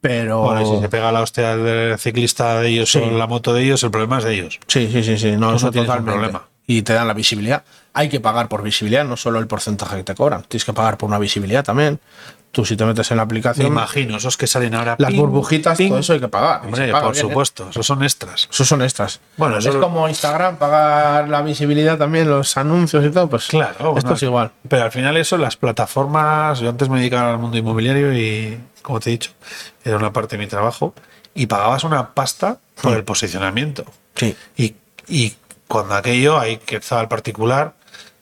[0.00, 0.40] pero...
[0.42, 2.98] Bueno, si se pega la hostia del ciclista de ellos Sí.
[2.98, 4.58] o la moto de ellos, el problema es de ellos.
[4.66, 6.42] Sí, sí, sí, sí, no, Tú eso no tienes un problema.
[6.66, 7.64] Y te dan la visibilidad.
[7.92, 10.42] Hay que pagar por visibilidad, no solo el porcentaje que te cobran.
[10.44, 11.98] Tienes que pagar por una visibilidad también.
[12.52, 14.96] Tú si te metes en la Me aplicación, imagino, esos que salen ahora.
[14.98, 15.88] las ping, burbujitas, ping.
[15.90, 16.62] todo eso hay que pagar.
[16.64, 17.28] Hombre, paga por bien, ¿eh?
[17.28, 18.48] supuesto, esos son extras.
[18.50, 19.20] Esos son extras.
[19.36, 23.28] Bueno, es eso- como Instagram, pagar la visibilidad también, los anuncios y todo.
[23.28, 24.50] Pues Claro, esto es igual.
[24.68, 29.00] Pero al final eso, las plataformas, yo antes me dedicaba al mundo inmobiliario y, como
[29.00, 29.30] te he dicho,
[29.84, 30.94] era una parte de mi trabajo
[31.34, 33.84] y pagabas una pasta por el posicionamiento.
[34.16, 34.36] Sí.
[34.56, 34.74] Y,
[35.08, 35.34] y
[35.68, 37.74] cuando aquello, ahí que estaba el particular,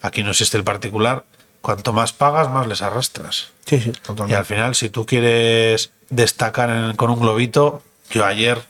[0.02, 1.24] aquí no existe el particular,
[1.60, 3.48] cuanto más pagas, más les arrastras.
[3.66, 4.36] Sí, sí, Y totalmente.
[4.36, 8.62] al final, si tú quieres destacar en- con un globito, yo ayer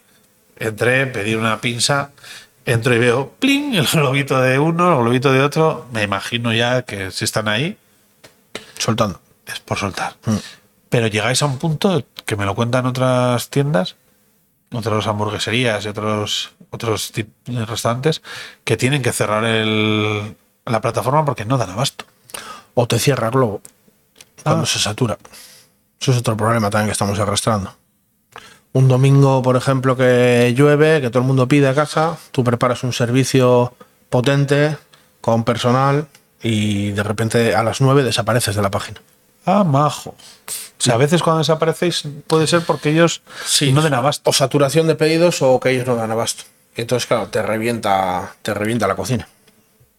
[0.59, 2.11] entré, pedí una pinza,
[2.65, 3.75] entro y veo, ¡pling!
[3.77, 7.77] el globito de uno, el globito de otro, me imagino ya que si están ahí,
[8.79, 9.21] Soltando.
[9.47, 10.15] es por soltar.
[10.89, 13.97] Pero llegáis a un punto que me lo cuentan otras tiendas,
[14.73, 17.13] otras hamburgueserías y otros, otros
[17.47, 18.23] restaurantes,
[18.65, 22.05] que tienen que cerrar el- la plataforma porque no dan abasto.
[22.75, 23.61] O te cierra Globo
[24.43, 24.67] cuando Ah.
[24.67, 25.19] se satura.
[26.01, 27.75] Eso es otro problema también que estamos arrastrando.
[28.73, 32.85] Un domingo, por ejemplo, que llueve, que todo el mundo pide a casa, tú preparas
[32.85, 33.73] un servicio
[34.11, 34.77] potente
[35.21, 36.07] con personal
[36.43, 39.01] y de repente a las 9 desapareces de la página.
[39.51, 40.11] Ah, majo.
[40.11, 43.23] O sea, a veces cuando desaparecéis puede ser porque ellos
[43.73, 44.29] no den abasto.
[44.29, 46.45] O saturación de pedidos o que ellos no dan abasto.
[46.77, 49.27] Entonces, claro, te revienta, te revienta la cocina.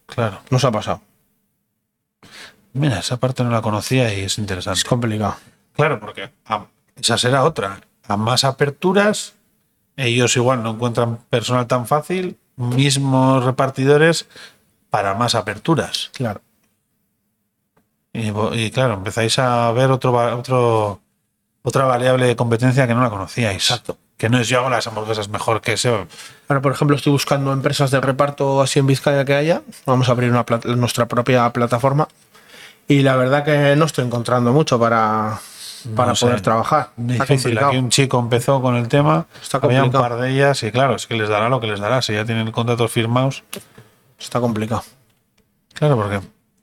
[0.05, 0.39] Claro.
[0.51, 1.01] Nos ha pasado.
[2.73, 4.77] Mira, esa parte no la conocía y es interesante.
[4.79, 5.35] Es complicado.
[5.75, 7.81] Claro, porque a- esa será otra.
[8.07, 9.33] A más aperturas,
[9.97, 14.27] ellos igual no encuentran personal tan fácil, mismos repartidores
[14.89, 16.11] para más aperturas.
[16.13, 16.41] Claro.
[18.13, 20.99] Y, claro, empezáis a ver otro, otro,
[21.61, 23.69] otra variable de competencia que no la conocíais.
[23.69, 23.97] Exacto.
[24.17, 25.89] Que no es yo hago las hamburguesas mejor que ese.
[26.49, 29.61] Ahora, por ejemplo, estoy buscando empresas de reparto así en Vizcaya que haya.
[29.85, 30.45] Vamos a abrir una
[30.75, 32.07] nuestra propia plataforma.
[32.87, 35.39] Y la verdad que no estoy encontrando mucho para,
[35.95, 36.25] para No sé.
[36.25, 36.89] poder trabajar.
[36.97, 37.57] Difícil.
[37.59, 39.27] Aquí un chico empezó con el tema.
[39.41, 41.79] Está Había un par de ellas y claro, es que les dará lo que les
[41.79, 42.01] dará.
[42.01, 43.43] Si ya tienen contratos firmados.
[44.19, 44.83] Está complicado.
[45.73, 46.19] Claro, porque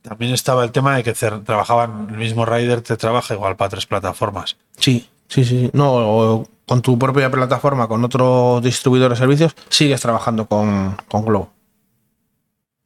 [0.06, 3.86] también estaba el tema de que trabajaban, el mismo rider te trabaja igual para tres
[3.86, 4.56] plataformas.
[4.78, 5.68] Sí, sí, sí.
[5.72, 11.50] No, con tu propia plataforma, con otro distribuidor de servicios, sigues trabajando con, con Globo.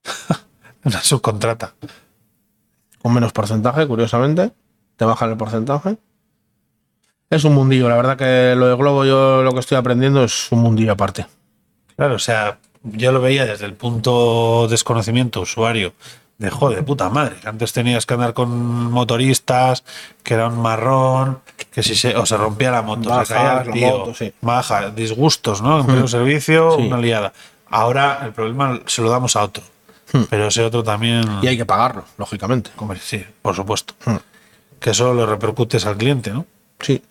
[0.84, 1.74] Una subcontrata.
[3.02, 4.52] Con menos porcentaje, curiosamente.
[4.96, 5.98] Te bajan el porcentaje.
[7.28, 7.90] Es un mundillo.
[7.90, 11.26] La verdad que lo de Globo, yo lo que estoy aprendiendo es un mundillo aparte.
[11.96, 15.92] Claro, o sea, yo lo veía desde el punto desconocimiento usuario.
[16.40, 17.36] De joder, de puta madre.
[17.40, 18.50] que Antes tenías que andar con
[18.90, 19.84] motoristas,
[20.22, 23.60] que era un marrón, que si se, o se rompía la moto, Bajas, se caía
[23.60, 24.32] el tío, moto, sí.
[24.40, 25.80] baja, disgustos, ¿no?
[25.80, 26.86] En pleno servicio, Sí.
[26.86, 27.32] una liada.
[27.68, 29.62] Ahora el problema se lo damos a otro.
[30.28, 31.22] Pero ese otro también.
[31.42, 32.70] Y hay que pagarlo, lógicamente.
[33.00, 33.94] Sí, por supuesto.
[34.06, 34.16] Hmm.
[34.80, 36.46] Que eso lo repercutes al cliente, ¿no?
[36.80, 37.02] Sí.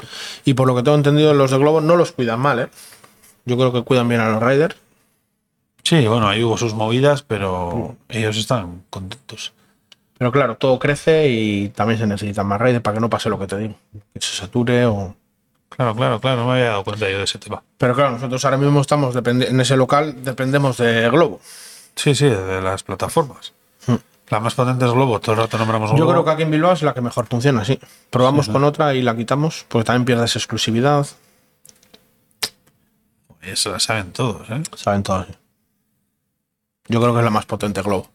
[0.44, 2.68] Y por lo que tengo entendido, los de Globo no los cuidan mal, ¿eh?
[3.46, 4.76] Yo creo que cuidan bien a los riders.
[5.90, 9.54] Sí, bueno, ahí hubo sus movidas, pero ellos están contentos.
[10.20, 13.40] Pero claro, todo crece y también se necesitan más riders para que no pase lo
[13.40, 13.74] que te digo.
[14.14, 15.16] Que se sature o...
[15.70, 17.64] Claro, claro, claro, no me había dado cuenta yo de ese tema.
[17.80, 21.42] Pero claro, nosotros ahora mismo estamos en ese local, dependemos de Globo.
[21.96, 23.54] Sí, sí, de las plataformas.
[24.30, 26.06] La más potente es Globo, todo el rato nombramos Globo.
[26.06, 27.80] Yo creo que aquí en Bilbao es la que mejor funciona, sí.
[28.12, 31.08] Probamos con otra y la quitamos, porque también pierdes exclusividad.
[33.42, 34.62] Eso la saben todos, ¿eh?
[34.76, 35.26] Saben todos.
[35.26, 35.34] sí.
[36.90, 38.10] Yo creo que es la más potente Globo.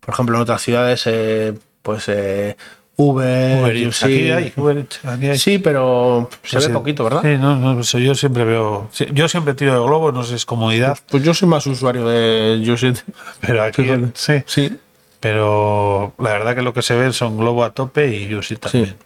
[0.00, 1.52] Por ejemplo, en otras ciudades, eh,
[1.82, 2.56] pues eh,
[2.96, 4.04] Uber, Uber Eats, UC.
[4.04, 5.38] aquí hay, Uber Eats, aquí hay.
[5.38, 6.72] Sí, pero se Sí, ve sí.
[6.72, 7.22] poquito, ¿verdad?
[7.22, 8.88] Sí, no, no, eso yo siempre veo.
[9.12, 12.62] yo siempre tiro de Globo, no sé es comodidad, Pues yo soy más usuario de
[12.72, 12.98] Usit.
[13.40, 14.42] pero aquí sí.
[14.46, 14.78] Sí.
[15.20, 18.96] Pero la verdad que lo que se ve son Globo a tope y Yusi también.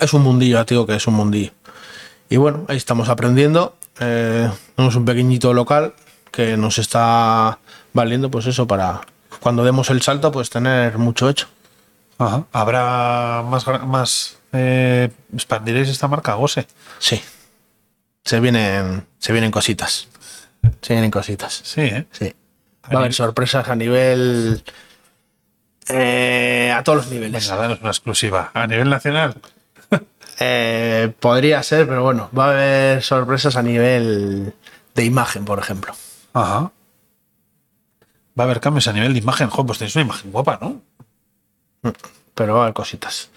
[0.00, 1.50] Es un mundillo, tío, que es un mundillo.
[2.30, 3.76] Y bueno, ahí estamos aprendiendo.
[4.00, 5.92] Eh, tenemos un pequeñito local
[6.30, 7.58] que nos está
[7.98, 9.00] valiendo, pues eso, para,
[9.40, 11.48] cuando demos el salto, pues tener mucho hecho.
[12.18, 12.44] Ajá.
[12.52, 16.66] ¿Habrá más, más eh, expandiréis esta marca, Gose?
[17.00, 17.20] Sí.
[18.24, 20.06] Se vienen, se vienen cositas.
[20.80, 21.60] Se vienen cositas.
[21.64, 22.06] Sí, ¿eh?
[22.12, 22.32] Sí.
[22.92, 24.62] Va a haber sorpresas a nivel.
[25.88, 27.48] eh, a todos los niveles.
[27.48, 28.50] Venga, danos una exclusiva.
[28.54, 29.34] A nivel nacional.
[30.40, 34.54] Eh, podría ser, pero bueno, va a haber sorpresas a nivel
[34.94, 35.92] de imagen, por ejemplo.
[36.32, 36.70] Ajá.
[38.38, 39.48] Va a haber cambios a nivel de imagen.
[39.48, 40.80] Joder, pues tenéis una imagen guapa, ¿no?
[42.34, 43.30] Pero va a haber cositas.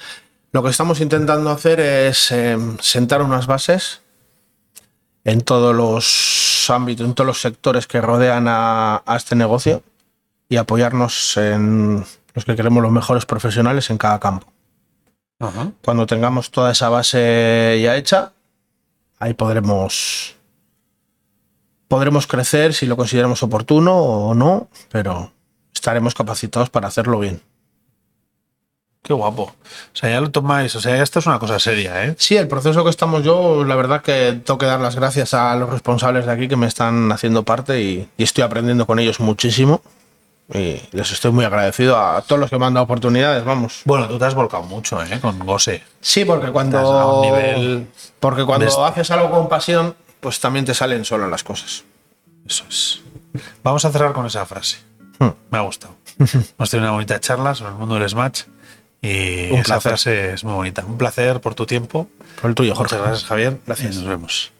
[0.51, 4.01] Lo que estamos intentando hacer es eh, sentar unas bases
[5.23, 9.81] en todos los ámbitos, en todos los sectores que rodean a, a este negocio
[10.49, 14.51] y apoyarnos en los que queremos los mejores profesionales en cada campo.
[15.39, 15.71] Ajá.
[15.83, 18.33] Cuando tengamos toda esa base ya hecha,
[19.19, 20.35] ahí podremos
[21.91, 25.33] podremos crecer si lo consideramos oportuno o no, pero
[25.73, 27.41] estaremos capacitados para hacerlo bien.
[29.03, 29.43] Qué guapo.
[29.43, 30.73] O sea, ya lo tomáis.
[30.77, 32.15] O sea, esto es una cosa seria, ¿eh?
[32.17, 35.53] Sí, el proceso que estamos yo, la verdad que tengo que dar las gracias a
[35.57, 39.19] los responsables de aquí que me están haciendo parte y, y estoy aprendiendo con ellos
[39.19, 39.81] muchísimo.
[40.53, 43.81] Y les estoy muy agradecido a todos los que me han dado oportunidades, vamos.
[43.83, 45.19] Bueno, tú te has volcado mucho, ¿eh?
[45.19, 45.83] Con Gose.
[45.99, 47.87] Sí, porque cuando, nivel
[48.21, 51.83] porque cuando haces algo con pasión, pues también te salen solo las cosas.
[52.45, 53.01] Eso es.
[53.63, 54.77] Vamos a cerrar con esa frase.
[55.19, 55.29] Hmm.
[55.51, 55.95] Me ha gustado.
[56.17, 58.43] Hemos tenido una bonita charla sobre el mundo del Smash.
[59.01, 59.81] Y Un esa placer.
[59.81, 60.85] frase es muy bonita.
[60.85, 62.07] Un placer por tu tiempo.
[62.39, 62.95] Por el tuyo, Jorge.
[62.95, 63.59] Muchas gracias, Javier.
[63.65, 63.95] Gracias.
[63.95, 64.51] Y nos vemos.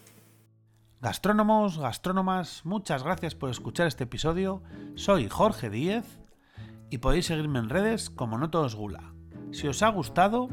[1.00, 4.62] Gastrónomos, gastrónomas, muchas gracias por escuchar este episodio.
[4.94, 6.04] Soy Jorge Díez
[6.90, 9.12] y podéis seguirme en redes como No Todos Gula.
[9.50, 10.48] Si os ha gustado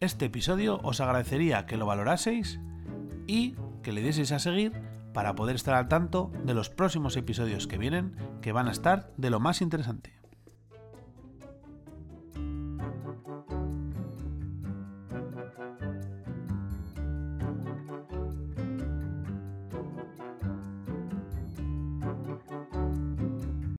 [0.00, 2.58] este episodio, os agradecería que lo valoraseis
[3.28, 3.54] y
[3.84, 4.72] que le dieseis a seguir
[5.12, 9.12] para poder estar al tanto de los próximos episodios que vienen, que van a estar
[9.16, 10.23] de lo más interesante.